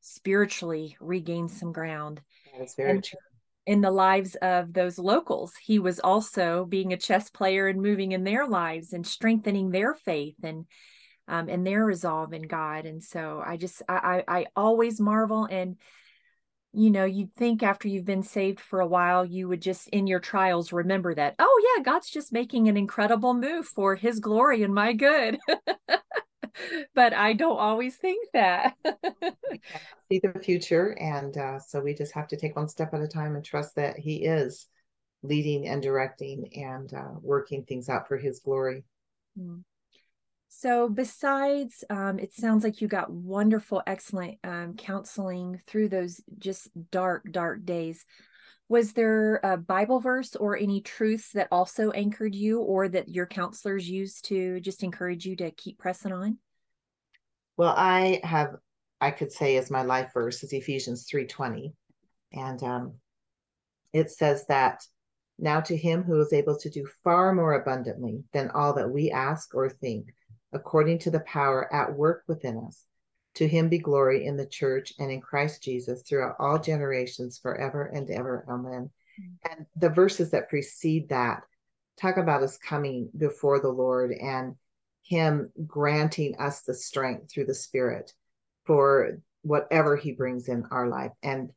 spiritually 0.01 0.95
regain 0.99 1.47
some 1.47 1.71
ground 1.71 2.21
That 2.53 2.62
is 2.63 2.75
very 2.75 2.93
and 2.93 3.03
true. 3.03 3.19
in 3.65 3.82
the 3.82 3.91
lives 3.91 4.36
of 4.36 4.73
those 4.73 4.99
locals 4.99 5.53
he 5.62 5.79
was 5.79 5.99
also 5.99 6.65
being 6.65 6.93
a 6.93 6.97
chess 6.97 7.29
player 7.29 7.67
and 7.67 7.82
moving 7.82 8.12
in 8.12 8.23
their 8.23 8.45
lives 8.45 8.93
and 8.93 9.08
strengthening 9.08 9.71
their 9.71 9.93
faith 9.93 10.36
and 10.43 10.65
um, 11.27 11.47
and 11.47 11.65
their 11.65 11.86
resolve 11.86 12.34
in 12.34 12.43
god 12.43 12.86
and 12.86 13.03
so 13.03 13.41
i 13.45 13.55
just 13.58 13.82
i 13.88 14.23
i, 14.27 14.39
I 14.39 14.45
always 14.55 14.99
marvel 14.99 15.45
and 15.45 15.77
you 16.73 16.91
know, 16.91 17.05
you'd 17.05 17.34
think 17.36 17.63
after 17.63 17.88
you've 17.88 18.05
been 18.05 18.23
saved 18.23 18.60
for 18.60 18.79
a 18.79 18.88
while, 18.88 19.25
you 19.25 19.47
would 19.47 19.62
just 19.62 19.89
in 19.89 20.08
your 20.08 20.19
trials 20.19 20.71
remember 20.71 21.15
that, 21.15 21.36
oh, 21.39 21.75
yeah, 21.77 21.84
God's 21.84 22.10
just 22.10 22.32
making 22.32 22.67
an 22.67 22.77
incredible 22.77 23.34
move 23.34 23.65
for 23.65 23.95
his 23.95 24.19
glory 24.19 24.63
and 24.63 24.73
my 24.73 24.93
good. 24.93 25.39
but 26.93 27.13
I 27.13 27.34
don't 27.34 27.58
always 27.58 27.95
think 27.95 28.27
that. 28.34 28.75
see 30.12 30.19
the 30.21 30.39
future. 30.43 30.97
And 30.99 31.36
uh, 31.38 31.60
so 31.60 31.79
we 31.79 31.93
just 31.93 32.13
have 32.13 32.27
to 32.29 32.38
take 32.38 32.55
one 32.55 32.67
step 32.67 32.93
at 32.93 33.01
a 33.01 33.08
time 33.08 33.36
and 33.36 33.43
trust 33.43 33.75
that 33.75 33.97
He 33.97 34.25
is 34.25 34.67
leading 35.23 35.67
and 35.67 35.82
directing 35.82 36.49
and 36.55 36.93
uh, 36.93 37.13
working 37.21 37.63
things 37.63 37.89
out 37.89 38.08
for 38.08 38.17
His 38.17 38.39
glory. 38.39 38.84
Mm. 39.39 39.63
So, 40.51 40.89
besides, 40.89 41.83
um, 41.91 42.17
it 42.17 42.33
sounds 42.33 42.63
like 42.63 42.81
you 42.81 42.88
got 42.88 43.12
wonderful, 43.12 43.83
excellent 43.85 44.39
um, 44.43 44.75
counseling 44.75 45.62
through 45.67 45.89
those 45.89 46.21
just 46.39 46.69
dark, 46.89 47.31
dark 47.31 47.63
days. 47.65 48.03
Was 48.67 48.93
there 48.93 49.39
a 49.43 49.57
Bible 49.57 49.99
verse 49.99 50.35
or 50.35 50.57
any 50.57 50.81
truths 50.81 51.31
that 51.33 51.47
also 51.51 51.91
anchored 51.91 52.35
you 52.35 52.62
or 52.62 52.89
that 52.89 53.09
your 53.09 53.27
counselors 53.27 53.88
used 53.88 54.25
to 54.25 54.59
just 54.59 54.83
encourage 54.83 55.25
you 55.25 55.35
to 55.38 55.51
keep 55.51 55.77
pressing 55.77 56.12
on? 56.12 56.39
Well, 57.55 57.73
I 57.77 58.19
have, 58.23 58.55
I 58.99 59.12
could 59.12 59.31
say, 59.31 59.55
as 59.57 59.69
my 59.69 59.83
life 59.83 60.12
verse 60.13 60.43
is 60.43 60.51
Ephesians 60.51 61.07
3:20. 61.12 61.73
And 62.33 62.63
um, 62.63 62.93
it 63.93 64.12
says 64.12 64.45
that 64.47 64.83
now 65.38 65.62
to 65.62 65.77
him 65.77 66.03
who 66.03 66.19
is 66.19 66.33
able 66.33 66.57
to 66.57 66.69
do 66.69 66.88
far 67.03 67.33
more 67.33 67.53
abundantly 67.53 68.23
than 68.33 68.49
all 68.51 68.73
that 68.73 68.89
we 68.89 69.12
ask 69.12 69.53
or 69.53 69.69
think, 69.69 70.07
according 70.53 70.99
to 70.99 71.12
the 71.12 71.19
power 71.21 71.71
at 71.73 71.95
work 71.95 72.23
within 72.27 72.57
us. 72.57 72.85
To 73.35 73.47
him 73.47 73.69
be 73.69 73.77
glory 73.77 74.25
in 74.25 74.38
the 74.38 74.45
church 74.45 74.93
and 74.99 75.12
in 75.12 75.21
Christ 75.21 75.63
Jesus 75.63 76.01
throughout 76.01 76.35
all 76.39 76.59
generations, 76.59 77.38
forever 77.38 77.85
and 77.85 78.09
ever. 78.09 78.45
Amen. 78.49 78.89
And 79.49 79.65
the 79.75 79.89
verses 79.89 80.31
that 80.31 80.49
precede 80.49 81.09
that 81.09 81.43
talk 81.99 82.17
about 82.17 82.43
us 82.43 82.57
coming 82.57 83.09
before 83.17 83.59
the 83.59 83.69
Lord 83.69 84.12
and 84.12 84.55
him 85.03 85.51
granting 85.65 86.35
us 86.39 86.62
the 86.62 86.73
strength 86.73 87.31
through 87.31 87.45
the 87.45 87.53
Spirit 87.53 88.13
for 88.65 89.19
whatever 89.41 89.95
he 89.95 90.12
brings 90.12 90.47
in 90.47 90.65
our 90.71 90.88
life. 90.88 91.12
And 91.23 91.51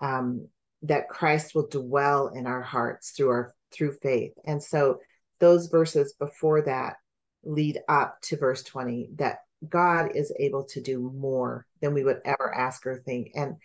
um, 0.00 0.48
that 0.82 1.08
Christ 1.08 1.54
will 1.54 1.66
dwell 1.66 2.28
in 2.28 2.46
our 2.46 2.62
hearts 2.62 3.10
through 3.10 3.30
our 3.30 3.54
through 3.72 3.92
faith. 3.92 4.32
And 4.44 4.62
so 4.62 5.00
those 5.40 5.66
verses 5.66 6.14
before 6.18 6.62
that 6.62 6.96
lead 7.44 7.80
up 7.88 8.20
to 8.22 8.36
verse 8.36 8.62
20 8.62 9.10
that 9.16 9.40
God 9.68 10.12
is 10.14 10.32
able 10.38 10.64
to 10.64 10.80
do 10.80 11.12
more 11.16 11.66
than 11.80 11.94
we 11.94 12.04
would 12.04 12.20
ever 12.24 12.54
ask 12.54 12.86
or 12.86 12.96
think. 12.96 13.32
And 13.34 13.56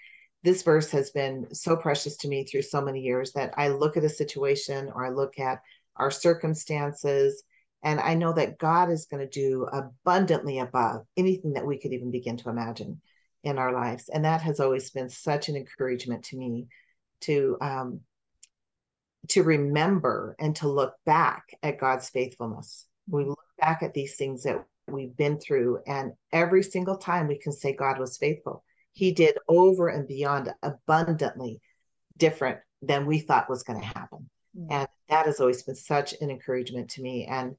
this 0.43 0.63
verse 0.63 0.91
has 0.91 1.11
been 1.11 1.53
so 1.53 1.75
precious 1.75 2.17
to 2.17 2.27
me 2.27 2.45
through 2.45 2.63
so 2.63 2.81
many 2.81 3.01
years 3.01 3.31
that 3.33 3.53
I 3.57 3.69
look 3.69 3.95
at 3.95 4.03
a 4.03 4.09
situation 4.09 4.91
or 4.93 5.05
I 5.05 5.09
look 5.09 5.39
at 5.39 5.61
our 5.95 6.11
circumstances 6.11 7.43
and 7.83 7.99
I 7.99 8.13
know 8.15 8.33
that 8.33 8.57
God 8.57 8.89
is 8.89 9.05
going 9.05 9.27
to 9.27 9.29
do 9.29 9.67
abundantly 9.71 10.59
above 10.59 11.05
anything 11.17 11.53
that 11.53 11.65
we 11.65 11.77
could 11.77 11.93
even 11.93 12.11
begin 12.11 12.37
to 12.37 12.49
imagine 12.49 13.01
in 13.43 13.57
our 13.57 13.73
lives. 13.73 14.09
And 14.09 14.25
that 14.25 14.41
has 14.41 14.59
always 14.59 14.89
been 14.89 15.09
such 15.09 15.49
an 15.49 15.55
encouragement 15.55 16.23
to 16.25 16.37
me 16.37 16.67
to 17.21 17.57
um, 17.61 17.99
to 19.29 19.43
remember 19.43 20.35
and 20.39 20.55
to 20.57 20.67
look 20.67 20.95
back 21.05 21.45
at 21.61 21.79
God's 21.79 22.09
faithfulness. 22.09 22.85
We 23.09 23.25
look 23.25 23.39
back 23.59 23.83
at 23.83 23.93
these 23.93 24.15
things 24.15 24.43
that 24.43 24.63
we've 24.87 25.15
been 25.15 25.39
through, 25.39 25.79
and 25.87 26.13
every 26.31 26.63
single 26.63 26.97
time 26.97 27.27
we 27.27 27.37
can 27.37 27.51
say 27.51 27.73
God 27.73 27.99
was 27.99 28.17
faithful. 28.17 28.63
He 28.93 29.11
did 29.11 29.37
over 29.47 29.87
and 29.87 30.07
beyond 30.07 30.53
abundantly 30.61 31.61
different 32.17 32.59
than 32.81 33.05
we 33.05 33.19
thought 33.19 33.49
was 33.49 33.63
going 33.63 33.79
to 33.79 33.85
happen. 33.85 34.29
Mm-hmm. 34.57 34.71
And 34.71 34.87
that 35.09 35.25
has 35.25 35.39
always 35.39 35.63
been 35.63 35.75
such 35.75 36.13
an 36.21 36.29
encouragement 36.29 36.89
to 36.91 37.01
me. 37.01 37.25
And 37.25 37.55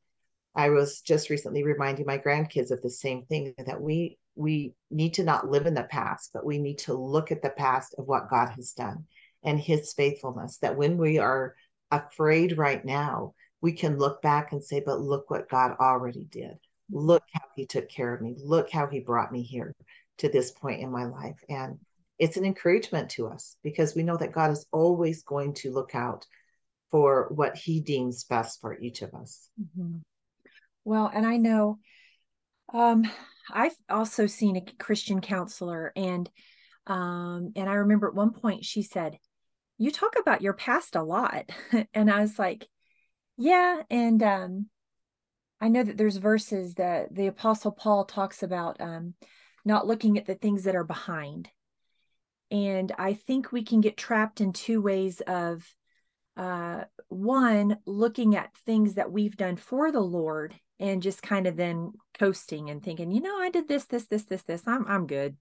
I 0.54 0.70
was 0.70 1.00
just 1.00 1.30
recently 1.30 1.64
reminding 1.64 2.06
my 2.06 2.18
grandkids 2.18 2.70
of 2.70 2.80
the 2.82 2.90
same 2.90 3.24
thing 3.24 3.54
that 3.66 3.80
we 3.80 4.18
we 4.36 4.74
need 4.90 5.14
to 5.14 5.24
not 5.24 5.48
live 5.48 5.66
in 5.66 5.74
the 5.74 5.84
past, 5.84 6.30
but 6.32 6.44
we 6.44 6.58
need 6.58 6.78
to 6.78 6.94
look 6.94 7.30
at 7.30 7.42
the 7.42 7.50
past 7.50 7.94
of 7.98 8.06
what 8.06 8.30
God 8.30 8.50
has 8.50 8.72
done 8.72 9.04
and 9.44 9.60
his 9.60 9.92
faithfulness. 9.92 10.58
That 10.58 10.76
when 10.76 10.96
we 10.96 11.18
are 11.18 11.54
afraid 11.90 12.58
right 12.58 12.84
now, 12.84 13.34
we 13.64 13.72
can 13.72 13.96
look 13.96 14.20
back 14.20 14.52
and 14.52 14.62
say, 14.62 14.82
but 14.84 15.00
look 15.00 15.30
what 15.30 15.48
God 15.48 15.74
already 15.80 16.26
did. 16.30 16.58
Look 16.90 17.22
how 17.32 17.46
he 17.56 17.64
took 17.64 17.88
care 17.88 18.14
of 18.14 18.20
me. 18.20 18.36
Look 18.36 18.70
how 18.70 18.88
he 18.88 19.00
brought 19.00 19.32
me 19.32 19.40
here 19.40 19.74
to 20.18 20.28
this 20.28 20.50
point 20.50 20.82
in 20.82 20.92
my 20.92 21.06
life. 21.06 21.42
And 21.48 21.78
it's 22.18 22.36
an 22.36 22.44
encouragement 22.44 23.08
to 23.12 23.26
us 23.26 23.56
because 23.62 23.94
we 23.94 24.02
know 24.02 24.18
that 24.18 24.34
God 24.34 24.50
is 24.50 24.66
always 24.70 25.22
going 25.22 25.54
to 25.54 25.72
look 25.72 25.94
out 25.94 26.26
for 26.90 27.30
what 27.34 27.56
he 27.56 27.80
deems 27.80 28.24
best 28.24 28.60
for 28.60 28.78
each 28.78 29.00
of 29.00 29.14
us. 29.14 29.48
Mm-hmm. 29.58 29.96
Well, 30.84 31.10
and 31.14 31.26
I 31.26 31.38
know 31.38 31.78
um, 32.70 33.10
I've 33.50 33.76
also 33.88 34.26
seen 34.26 34.58
a 34.58 34.72
Christian 34.78 35.22
counselor 35.22 35.90
and 35.96 36.28
um, 36.86 37.52
and 37.56 37.70
I 37.70 37.76
remember 37.76 38.08
at 38.08 38.14
one 38.14 38.32
point 38.32 38.66
she 38.66 38.82
said, 38.82 39.16
You 39.78 39.90
talk 39.90 40.16
about 40.20 40.42
your 40.42 40.52
past 40.52 40.96
a 40.96 41.02
lot. 41.02 41.48
and 41.94 42.10
I 42.10 42.20
was 42.20 42.38
like, 42.38 42.68
Yeah. 43.36 43.82
And 43.90 44.22
um, 44.22 44.66
I 45.60 45.68
know 45.68 45.82
that 45.82 45.96
there's 45.96 46.16
verses 46.16 46.74
that 46.74 47.14
the 47.14 47.26
apostle 47.26 47.72
Paul 47.72 48.04
talks 48.04 48.42
about 48.42 48.80
um, 48.80 49.14
not 49.64 49.86
looking 49.86 50.18
at 50.18 50.26
the 50.26 50.34
things 50.34 50.64
that 50.64 50.76
are 50.76 50.84
behind. 50.84 51.48
And 52.50 52.92
I 52.98 53.14
think 53.14 53.50
we 53.50 53.64
can 53.64 53.80
get 53.80 53.96
trapped 53.96 54.40
in 54.40 54.52
two 54.52 54.80
ways 54.80 55.20
of 55.26 55.66
uh, 56.36 56.84
one, 57.08 57.78
looking 57.86 58.36
at 58.36 58.56
things 58.58 58.94
that 58.94 59.10
we've 59.10 59.36
done 59.36 59.56
for 59.56 59.90
the 59.90 60.00
Lord 60.00 60.54
and 60.80 61.02
just 61.02 61.22
kind 61.22 61.46
of 61.46 61.56
then 61.56 61.92
coasting 62.18 62.70
and 62.70 62.82
thinking, 62.82 63.10
you 63.10 63.20
know, 63.20 63.38
I 63.38 63.50
did 63.50 63.68
this, 63.68 63.84
this, 63.84 64.06
this, 64.06 64.24
this, 64.24 64.42
this. 64.42 64.62
I'm 64.66 64.86
I'm 64.86 65.06
good. 65.06 65.36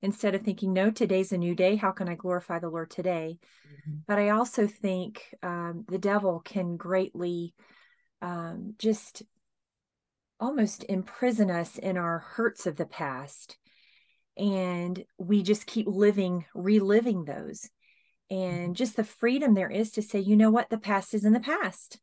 Instead 0.00 0.34
of 0.34 0.42
thinking, 0.42 0.72
no, 0.72 0.90
today's 0.90 1.32
a 1.32 1.38
new 1.38 1.54
day. 1.54 1.74
How 1.74 1.90
can 1.90 2.08
I 2.08 2.14
glorify 2.14 2.60
the 2.60 2.68
Lord 2.68 2.90
today? 2.90 3.38
Mm-hmm. 3.66 3.98
But 4.06 4.18
I 4.18 4.30
also 4.30 4.66
think 4.66 5.34
um, 5.42 5.84
the 5.88 5.98
devil 5.98 6.40
can 6.44 6.76
greatly 6.76 7.54
um, 8.22 8.74
just 8.78 9.22
almost 10.38 10.84
imprison 10.88 11.50
us 11.50 11.78
in 11.78 11.96
our 11.96 12.20
hurts 12.20 12.66
of 12.66 12.76
the 12.76 12.86
past. 12.86 13.58
And 14.36 15.04
we 15.18 15.42
just 15.42 15.66
keep 15.66 15.88
living, 15.88 16.44
reliving 16.54 17.24
those. 17.24 17.68
And 18.30 18.66
mm-hmm. 18.66 18.72
just 18.74 18.94
the 18.94 19.04
freedom 19.04 19.54
there 19.54 19.70
is 19.70 19.92
to 19.92 20.02
say, 20.02 20.20
you 20.20 20.36
know 20.36 20.50
what, 20.50 20.70
the 20.70 20.78
past 20.78 21.12
is 21.12 21.24
in 21.24 21.32
the 21.32 21.40
past. 21.40 21.98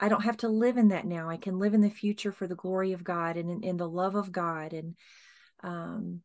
I 0.00 0.08
don't 0.08 0.22
have 0.22 0.36
to 0.38 0.48
live 0.48 0.76
in 0.76 0.88
that 0.88 1.06
now. 1.06 1.28
I 1.28 1.38
can 1.38 1.58
live 1.58 1.74
in 1.74 1.80
the 1.80 1.90
future 1.90 2.30
for 2.30 2.46
the 2.46 2.54
glory 2.54 2.92
of 2.92 3.02
God 3.02 3.36
and 3.36 3.50
in, 3.50 3.62
in 3.64 3.76
the 3.78 3.88
love 3.88 4.14
of 4.14 4.30
God. 4.30 4.72
And 4.72 4.96
um, 5.62 6.20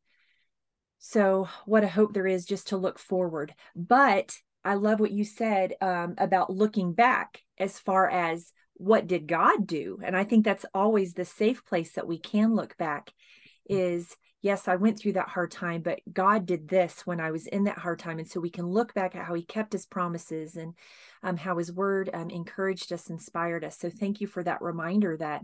so, 1.06 1.50
what 1.66 1.84
a 1.84 1.89
hope 1.89 2.13
there 2.13 2.26
is 2.26 2.46
just 2.46 2.70
to 2.70 2.78
look 2.78 2.98
forward. 2.98 3.54
But 3.76 4.38
I 4.63 4.76
love 4.76 5.02
what 5.02 5.12
you 5.12 5.26
said 5.26 5.74
um, 5.82 6.16
about 6.18 6.50
looking 6.50 6.94
back 6.94 7.42
as 7.58 7.78
far 7.78 8.10
as 8.10 8.54
what 8.76 9.06
did 9.06 9.28
God 9.28 9.68
do? 9.68 10.00
And 10.02 10.16
I 10.16 10.24
think 10.24 10.46
that's 10.46 10.66
always 10.74 11.13
the 11.13 11.26
safe 11.26 11.66
place 11.66 11.92
that 11.96 12.08
we 12.08 12.20
can 12.20 12.56
look 12.56 12.78
back 12.78 13.12
is 13.70 14.16
yes, 14.42 14.70
I 14.70 14.78
went 14.78 14.98
through 14.98 15.13
that 15.13 15.28
hard 15.28 15.52
time, 15.52 15.82
but 15.82 16.00
God 16.12 16.46
did 16.46 16.70
this 16.70 17.06
when 17.06 17.20
I 17.20 17.32
was 17.32 17.48
in 17.48 17.66
that 17.66 17.80
hard 17.80 18.00
time. 18.00 18.18
And 18.18 18.30
so 18.30 18.39
we 18.39 18.50
can 18.50 18.66
look 18.66 18.94
back 18.94 19.13
at 19.13 19.26
how 19.26 19.34
he 19.34 19.44
kept 19.44 19.74
his 19.74 19.86
promises 19.86 20.56
and 20.56 20.74
um, 21.22 21.36
how 21.36 21.58
his 21.58 21.70
word 21.70 22.10
um, 22.13 22.30
encouraged 22.30 22.94
us, 22.94 23.10
inspired 23.10 23.66
us. 23.66 23.78
So 23.78 23.89
thank 23.89 24.22
you 24.22 24.28
for 24.28 24.42
that 24.44 24.62
reminder 24.62 25.18
that 25.18 25.42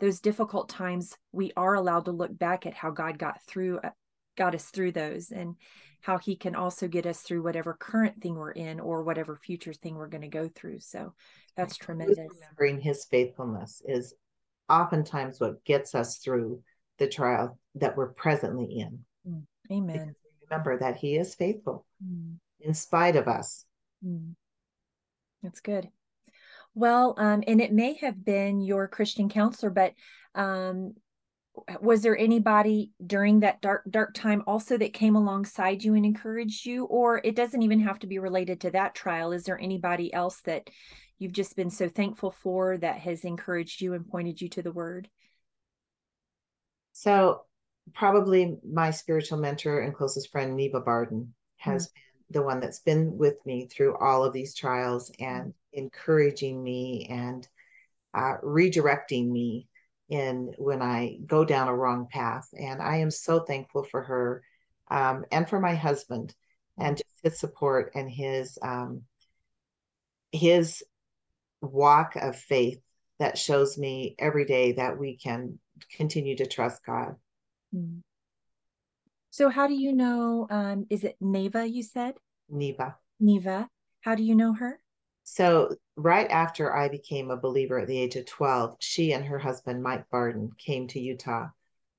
those 0.00 0.20
difficult 0.20 0.68
times, 0.68 1.16
we 1.32 1.50
are 1.56 1.74
allowed 1.74 2.04
to 2.04 2.12
look 2.12 2.36
back 2.38 2.66
at 2.66 2.74
how 2.74 2.90
God 2.90 3.18
got 3.18 3.42
through, 3.44 3.78
uh, 3.78 3.90
got 4.38 4.54
us 4.54 4.64
through 4.66 4.92
those 4.92 5.30
and 5.30 5.56
how 6.00 6.16
he 6.16 6.36
can 6.36 6.54
also 6.54 6.88
get 6.88 7.04
us 7.04 7.20
through 7.20 7.42
whatever 7.42 7.76
current 7.78 8.22
thing 8.22 8.36
we're 8.36 8.52
in 8.52 8.80
or 8.80 9.02
whatever 9.02 9.36
future 9.36 9.72
thing 9.72 9.96
we're 9.96 10.08
going 10.08 10.22
to 10.22 10.28
go 10.28 10.48
through. 10.48 10.80
So 10.80 11.12
that's 11.56 11.76
tremendous. 11.76 12.18
Remembering 12.18 12.80
his 12.80 13.04
faithfulness 13.04 13.82
is 13.84 14.14
oftentimes 14.68 15.40
what 15.40 15.64
gets 15.64 15.94
us 15.94 16.18
through 16.18 16.62
the 16.98 17.08
trial 17.08 17.58
that 17.76 17.96
we're 17.96 18.12
presently 18.12 18.78
in. 18.80 18.98
Mm, 19.28 19.42
amen. 19.70 20.14
remember 20.50 20.78
that 20.78 20.96
He 20.96 21.16
is 21.16 21.34
faithful 21.34 21.86
mm. 22.04 22.36
in 22.60 22.74
spite 22.74 23.16
of 23.16 23.28
us. 23.28 23.64
Mm. 24.04 24.34
That's 25.42 25.60
good. 25.60 25.88
Well, 26.74 27.14
um, 27.18 27.42
and 27.46 27.60
it 27.60 27.72
may 27.72 27.94
have 27.94 28.24
been 28.24 28.60
your 28.60 28.88
Christian 28.88 29.28
counselor, 29.28 29.70
but 29.70 29.94
um, 30.34 30.94
was 31.80 32.02
there 32.02 32.16
anybody 32.16 32.92
during 33.04 33.40
that 33.40 33.60
dark 33.60 33.84
dark 33.90 34.14
time 34.14 34.42
also 34.46 34.76
that 34.78 34.92
came 34.92 35.16
alongside 35.16 35.82
you 35.82 35.94
and 35.94 36.04
encouraged 36.04 36.66
you? 36.66 36.84
Or 36.84 37.20
it 37.22 37.36
doesn't 37.36 37.62
even 37.62 37.80
have 37.80 37.98
to 38.00 38.06
be 38.06 38.18
related 38.18 38.60
to 38.62 38.70
that 38.72 38.94
trial. 38.94 39.32
Is 39.32 39.44
there 39.44 39.58
anybody 39.58 40.12
else 40.12 40.40
that 40.42 40.68
you've 41.18 41.32
just 41.32 41.56
been 41.56 41.70
so 41.70 41.88
thankful 41.88 42.30
for 42.30 42.78
that 42.78 42.98
has 42.98 43.24
encouraged 43.24 43.80
you 43.80 43.94
and 43.94 44.08
pointed 44.08 44.40
you 44.40 44.48
to 44.50 44.62
the 44.62 44.72
word? 44.72 45.08
So 46.92 47.42
probably 47.94 48.56
my 48.68 48.90
spiritual 48.90 49.38
mentor 49.38 49.80
and 49.80 49.94
closest 49.94 50.30
friend, 50.30 50.56
Neva 50.56 50.80
Barden, 50.80 51.34
has 51.56 51.86
mm-hmm. 51.86 51.94
been 51.94 52.02
the 52.30 52.42
one 52.42 52.60
that's 52.60 52.80
been 52.80 53.16
with 53.16 53.36
me 53.46 53.66
through 53.66 53.96
all 53.96 54.24
of 54.24 54.32
these 54.32 54.54
trials 54.54 55.10
and 55.18 55.54
encouraging 55.72 56.62
me 56.62 57.06
and 57.08 57.46
uh, 58.14 58.36
redirecting 58.42 59.28
me 59.28 59.68
in 60.08 60.52
when 60.58 60.82
I 60.82 61.18
go 61.26 61.44
down 61.44 61.68
a 61.68 61.76
wrong 61.76 62.08
path. 62.10 62.48
And 62.58 62.80
I 62.80 62.98
am 62.98 63.10
so 63.10 63.40
thankful 63.40 63.84
for 63.84 64.02
her 64.02 64.42
um, 64.90 65.24
and 65.30 65.48
for 65.48 65.60
my 65.60 65.74
husband 65.74 66.34
and 66.78 66.96
just 66.96 67.10
his 67.22 67.38
support 67.38 67.92
and 67.94 68.10
his 68.10 68.58
um, 68.62 69.02
his 70.32 70.82
walk 71.60 72.16
of 72.16 72.36
faith 72.36 72.80
that 73.18 73.36
shows 73.36 73.76
me 73.76 74.14
every 74.18 74.44
day 74.44 74.72
that 74.72 74.98
we 74.98 75.16
can 75.16 75.58
continue 75.96 76.36
to 76.36 76.46
trust 76.46 76.84
God. 76.86 77.16
Hmm. 77.72 77.98
So, 79.30 79.48
how 79.48 79.66
do 79.66 79.74
you 79.74 79.92
know? 79.92 80.46
Um, 80.50 80.86
is 80.90 81.04
it 81.04 81.16
Neva? 81.20 81.66
You 81.66 81.82
said 81.82 82.14
Neva. 82.48 82.96
Neva. 83.20 83.68
How 84.00 84.14
do 84.14 84.22
you 84.22 84.34
know 84.34 84.52
her? 84.54 84.80
So, 85.30 85.76
right 85.94 86.28
after 86.30 86.74
I 86.74 86.88
became 86.88 87.30
a 87.30 87.36
believer 87.36 87.78
at 87.78 87.86
the 87.86 87.98
age 87.98 88.16
of 88.16 88.24
12, 88.24 88.76
she 88.80 89.12
and 89.12 89.24
her 89.26 89.38
husband, 89.38 89.82
Mike 89.82 90.08
Barden, 90.10 90.50
came 90.56 90.88
to 90.88 90.98
Utah 90.98 91.48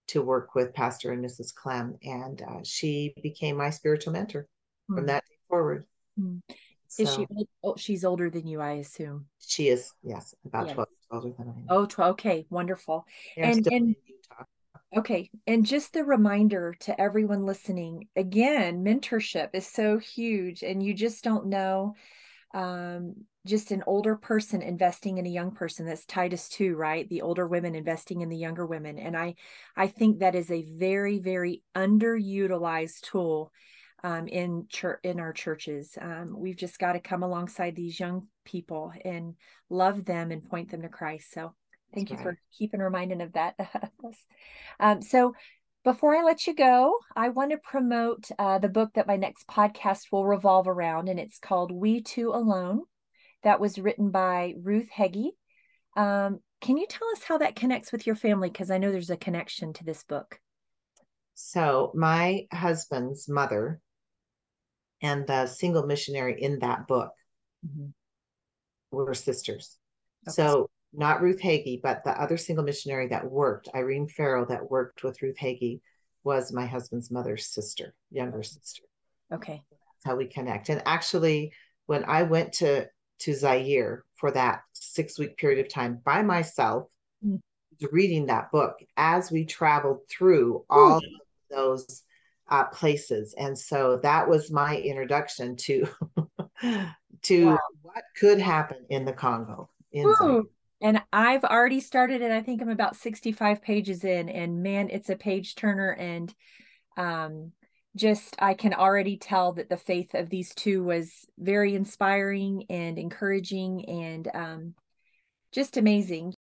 to 0.08 0.24
work 0.24 0.56
with 0.56 0.74
Pastor 0.74 1.12
and 1.12 1.24
Mrs. 1.24 1.54
Clem. 1.54 1.98
And 2.04 2.42
uh, 2.42 2.64
she 2.64 3.14
became 3.22 3.56
my 3.56 3.70
spiritual 3.70 4.14
mentor 4.14 4.48
mm. 4.90 4.96
from 4.96 5.06
that 5.06 5.24
day 5.26 5.36
forward. 5.48 5.86
Mm. 6.20 6.42
So, 6.88 7.04
is 7.04 7.14
she, 7.14 7.28
oh, 7.64 7.76
she's 7.78 8.04
older 8.04 8.32
than 8.32 8.48
you, 8.48 8.62
I 8.62 8.72
assume. 8.74 9.28
She 9.40 9.70
is, 9.70 9.94
yes, 10.02 10.34
about 10.44 10.66
yes. 10.66 10.74
12 10.74 10.90
older 11.12 11.34
than 11.38 11.50
I 11.50 11.52
am. 11.52 11.66
Oh, 11.70 11.86
12. 11.86 12.12
Okay, 12.14 12.48
wonderful. 12.50 13.06
and 13.38 13.66
and 13.68 13.96
Okay. 14.98 15.30
And 15.46 15.68
just 15.68 15.94
the 15.94 16.04
reminder 16.04 16.76
to 16.80 17.00
everyone 17.00 17.46
listening 17.46 18.08
again, 18.16 18.84
mentorship 18.84 19.50
is 19.54 19.68
so 19.68 20.00
huge, 20.00 20.64
and 20.64 20.82
you 20.82 20.96
just 20.96 21.24
don't 21.24 21.46
know. 21.46 21.96
Um, 22.54 23.16
just 23.46 23.72
an 23.72 23.84
older 23.88 24.16
person 24.16 24.62
investing 24.62 25.18
in 25.18 25.26
a 25.26 25.30
young 25.30 25.52
person. 25.52 25.86
That's 25.86 26.06
titus 26.06 26.50
2 26.50 26.76
right? 26.76 27.08
The 27.10 27.22
older 27.22 27.48
women 27.48 27.76
investing 27.76 28.22
in 28.22 28.30
the 28.30 28.38
younger 28.38 28.66
women. 28.66 29.00
And 29.00 29.16
i 29.16 29.36
i 29.76 29.88
think 29.88 30.20
that 30.20 30.36
is 30.36 30.52
a 30.52 30.66
very 30.78 31.20
very 31.20 31.64
underutilized 31.76 33.02
tool 33.02 33.52
um, 34.04 34.28
in 34.28 34.66
church 34.70 35.00
in 35.04 35.20
our 35.20 35.34
churches. 35.34 35.98
Um, 36.00 36.36
we've 36.38 36.58
just 36.58 36.80
got 36.80 36.94
to 36.94 37.00
come 37.00 37.24
alongside 37.24 37.76
these 37.76 38.00
young 38.00 38.28
people 38.46 38.92
and 39.04 39.36
love 39.70 40.06
them 40.06 40.32
and 40.32 40.48
point 40.48 40.72
them 40.72 40.82
to 40.82 40.90
christ. 40.90 41.34
So 41.34 41.54
Thank 41.94 42.10
That's 42.10 42.22
you 42.22 42.28
right. 42.28 42.36
for 42.36 42.42
keeping 42.58 42.80
reminding 42.82 43.22
of 43.22 43.34
that. 43.34 43.56
um, 44.80 45.02
so 45.02 45.34
before 45.84 46.16
I 46.16 46.24
let 46.24 46.46
you 46.46 46.54
go, 46.54 46.98
I 47.16 47.30
want 47.30 47.52
to 47.52 47.58
promote 47.58 48.30
uh, 48.38 48.60
the 48.60 48.70
book 48.70 48.92
that 48.96 49.08
my 49.08 49.16
next 49.16 49.48
podcast 49.48 50.12
will 50.12 50.26
revolve 50.26 50.68
around, 50.68 51.08
and 51.08 51.20
it's 51.20 51.40
called 51.40 51.72
We 51.72 52.02
Two 52.02 52.32
Alone. 52.34 52.82
That 53.44 53.60
was 53.60 53.80
written 53.80 54.12
by 54.12 54.56
Ruth 54.62 54.90
Hege. 54.96 55.30
Um, 55.96 56.40
can 56.62 56.78
you 56.78 56.86
tell 56.88 57.08
us 57.12 57.24
how 57.24 57.38
that 57.38 57.56
connects 57.56 57.92
with 57.92 58.06
your 58.06 58.16
family? 58.16 58.50
Because 58.50 58.70
I 58.70 58.78
know 58.78 58.92
there's 58.92 59.10
a 59.10 59.18
connection 59.18 59.72
to 59.74 59.86
this 59.86 60.04
book. 60.04 60.40
So, 61.34 61.92
my 61.96 62.48
husband's 62.52 63.30
mother 63.30 63.80
and 65.02 65.26
the 65.26 65.48
single 65.48 65.86
missionary 65.86 66.42
in 66.42 66.60
that 66.60 66.88
book 66.88 67.12
mm-hmm. 67.66 67.92
were 68.92 69.14
sisters. 69.14 69.78
Okay. 70.28 70.34
So, 70.34 70.70
not 70.94 71.22
Ruth 71.22 71.40
Hege, 71.40 71.82
but 71.82 72.04
the 72.04 72.20
other 72.20 72.38
single 72.38 72.66
missionary 72.66 73.08
that 73.08 73.30
worked, 73.30 73.70
Irene 73.76 74.08
Ferrel, 74.08 74.46
that 74.48 74.70
worked 74.70 75.04
with 75.04 75.22
Ruth 75.22 75.38
Hege, 75.38 75.82
was 76.24 76.52
my 76.52 76.66
husband's 76.66 77.12
mother's 77.12 77.48
sister, 77.48 77.94
younger 78.12 78.44
sister. 78.44 78.84
Okay. 79.32 79.64
That's 79.70 80.06
how 80.06 80.16
we 80.16 80.26
connect. 80.26 80.70
And 80.70 80.82
actually, 80.86 81.54
when 81.86 82.04
I 82.06 82.24
went 82.24 82.54
to 82.54 82.88
to 83.20 83.34
Zaire 83.34 84.06
for 84.16 84.32
that 84.32 84.62
six 84.74 85.20
week 85.20 85.38
period 85.38 85.60
of 85.66 85.72
time 85.72 86.00
by 86.06 86.22
myself, 86.22 86.88
mm-hmm. 87.26 87.86
reading 87.92 88.28
that 88.28 88.52
book 88.52 88.80
as 88.96 89.32
we 89.32 89.46
traveled 89.46 90.00
through 90.10 90.66
all 90.70 90.98
of 90.98 91.04
those 91.52 92.04
uh, 92.50 92.66
places, 92.66 93.36
and 93.38 93.58
so 93.58 94.00
that 94.04 94.28
was 94.28 94.52
my 94.52 94.78
introduction 94.78 95.56
to 95.58 95.88
to 97.24 97.46
wow. 97.46 97.60
what 97.82 98.04
could 98.18 98.40
happen 98.40 98.86
in 98.90 99.06
the 99.06 99.14
Congo. 99.14 99.70
In 99.92 100.14
Zaire. 100.16 100.44
And 100.82 101.02
I've 101.12 101.44
already 101.44 101.82
started 101.82 102.22
it. 102.22 102.32
I 102.32 102.42
think 102.42 102.62
I'm 102.62 102.70
about 102.70 102.96
65 102.96 103.62
pages 103.62 104.04
in, 104.04 104.30
and 104.30 104.64
man, 104.64 104.90
it's 104.90 105.10
a 105.10 105.16
page 105.16 105.56
turner. 105.56 105.92
And 105.92 106.34
um, 106.96 107.52
just 107.96 108.36
I 108.40 108.54
can 108.54 108.74
already 108.74 109.18
tell 109.18 109.54
that 109.54 109.70
the 109.70 109.78
faith 109.78 110.14
of 110.14 110.30
these 110.30 110.54
two 110.56 110.84
was 110.84 111.26
very 111.38 111.76
inspiring 111.76 112.66
and 112.70 112.98
encouraging 112.98 113.86
and 113.90 114.28
um, 114.34 114.74
just 115.52 115.78
amazing. 115.78 116.34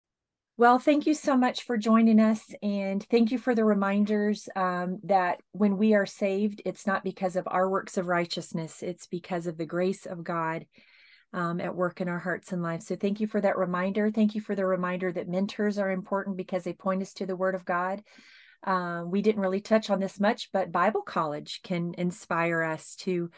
Well, 0.58 0.78
thank 0.78 1.06
you 1.06 1.14
so 1.14 1.38
much 1.38 1.64
for 1.64 1.78
joining 1.78 2.20
us. 2.20 2.54
And 2.62 3.06
thank 3.10 3.32
you 3.32 3.38
for 3.38 3.56
the 3.56 3.64
reminders 3.64 4.50
um, 4.58 5.00
that 5.04 5.40
when 5.54 5.78
we 5.78 5.94
are 5.94 6.06
saved, 6.06 6.62
it's 6.66 6.86
not 6.86 7.04
because 7.04 7.38
of 7.38 7.48
our 7.48 7.70
works 7.70 7.98
of 7.98 8.08
righteousness, 8.08 8.84
it's 8.84 9.08
because 9.08 9.48
of 9.48 9.58
the 9.58 9.66
grace 9.66 10.06
of 10.06 10.24
God 10.24 10.66
um, 11.34 11.62
at 11.62 11.76
work 11.76 12.02
in 12.02 12.10
our 12.10 12.20
hearts 12.20 12.52
and 12.52 12.64
lives. 12.64 12.88
So 12.88 12.96
thank 12.96 13.20
you 13.20 13.28
for 13.28 13.42
that 13.42 13.58
reminder. 13.58 14.10
Thank 14.10 14.36
you 14.36 14.42
for 14.42 14.56
the 14.56 14.66
reminder 14.66 15.12
that 15.12 15.28
mentors 15.28 15.78
are 15.78 15.92
important 15.92 16.38
because 16.38 16.64
they 16.64 16.74
point 16.74 17.02
us 17.02 17.14
to 17.14 17.26
the 17.26 17.36
Word 17.36 17.56
of 17.56 17.66
God. 17.66 18.02
Uh, 18.64 19.04
we 19.06 19.22
didn't 19.22 19.42
really 19.42 19.62
touch 19.62 19.90
on 19.90 20.00
this 20.00 20.20
much, 20.20 20.50
but 20.52 20.72
Bible 20.72 21.02
college 21.02 21.62
can 21.64 21.94
inspire 21.98 22.62
us 22.64 22.96
to 22.98 23.30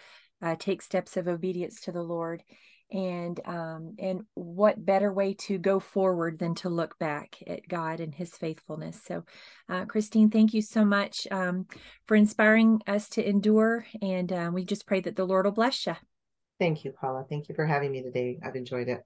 uh, 0.41 0.56
take 0.58 0.82
steps 0.82 1.17
of 1.17 1.27
obedience 1.27 1.82
to 1.82 1.91
the 1.91 2.01
Lord. 2.01 2.43
And 2.91 3.39
um, 3.45 3.95
and 3.99 4.23
what 4.34 4.86
better 4.86 5.13
way 5.13 5.34
to 5.45 5.58
go 5.58 5.80
forward 5.80 6.39
than 6.39 6.56
to 6.56 6.69
look 6.69 6.99
back 6.99 7.38
at 7.47 7.65
God 7.65 8.01
and 8.01 8.13
His 8.13 8.32
faithfulness? 8.32 8.99
So, 9.06 9.23
uh, 9.69 9.86
Christine, 9.86 10.30
thank 10.30 10.54
you 10.54 10.62
so 10.62 10.84
much 10.84 11.25
um, 11.32 11.67
for 12.06 12.15
inspiring 12.15 12.82
us 12.88 13.08
to 13.10 13.25
endure, 13.25 13.86
and 14.01 14.34
uh, 14.34 14.51
we 14.54 14.65
just 14.65 14.86
pray 14.86 14.99
that 15.01 15.15
the 15.15 15.25
Lord 15.25 15.45
will 15.45 15.54
bless 15.54 15.86
you. 15.86 15.95
Thank 16.62 16.86
you, 16.86 16.91
Paula. 16.91 17.26
Thank 17.28 17.50
you 17.50 17.56
for 17.56 17.65
having 17.65 17.91
me 17.91 18.04
today. 18.04 18.38
I've 18.45 18.56
enjoyed 18.56 18.88
it. 18.88 19.04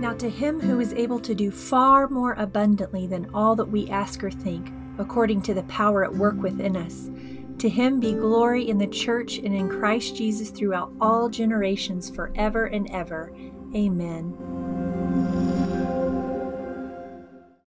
Now, 0.00 0.14
to 0.14 0.30
him 0.30 0.58
who 0.58 0.80
is 0.80 0.94
able 0.94 1.20
to 1.20 1.34
do 1.34 1.50
far 1.50 2.08
more 2.08 2.32
abundantly 2.38 3.06
than 3.06 3.28
all 3.34 3.54
that 3.56 3.66
we 3.66 3.90
ask 3.90 4.24
or 4.24 4.30
think, 4.30 4.72
according 4.96 5.42
to 5.42 5.52
the 5.52 5.64
power 5.64 6.02
at 6.06 6.14
work 6.14 6.36
within 6.36 6.74
us, 6.74 7.10
to 7.58 7.68
him 7.68 8.00
be 8.00 8.14
glory 8.14 8.66
in 8.66 8.78
the 8.78 8.86
church 8.86 9.36
and 9.36 9.54
in 9.54 9.68
Christ 9.68 10.16
Jesus 10.16 10.48
throughout 10.48 10.90
all 11.02 11.28
generations, 11.28 12.08
forever 12.08 12.64
and 12.64 12.90
ever. 12.90 13.30
Amen. 13.74 14.77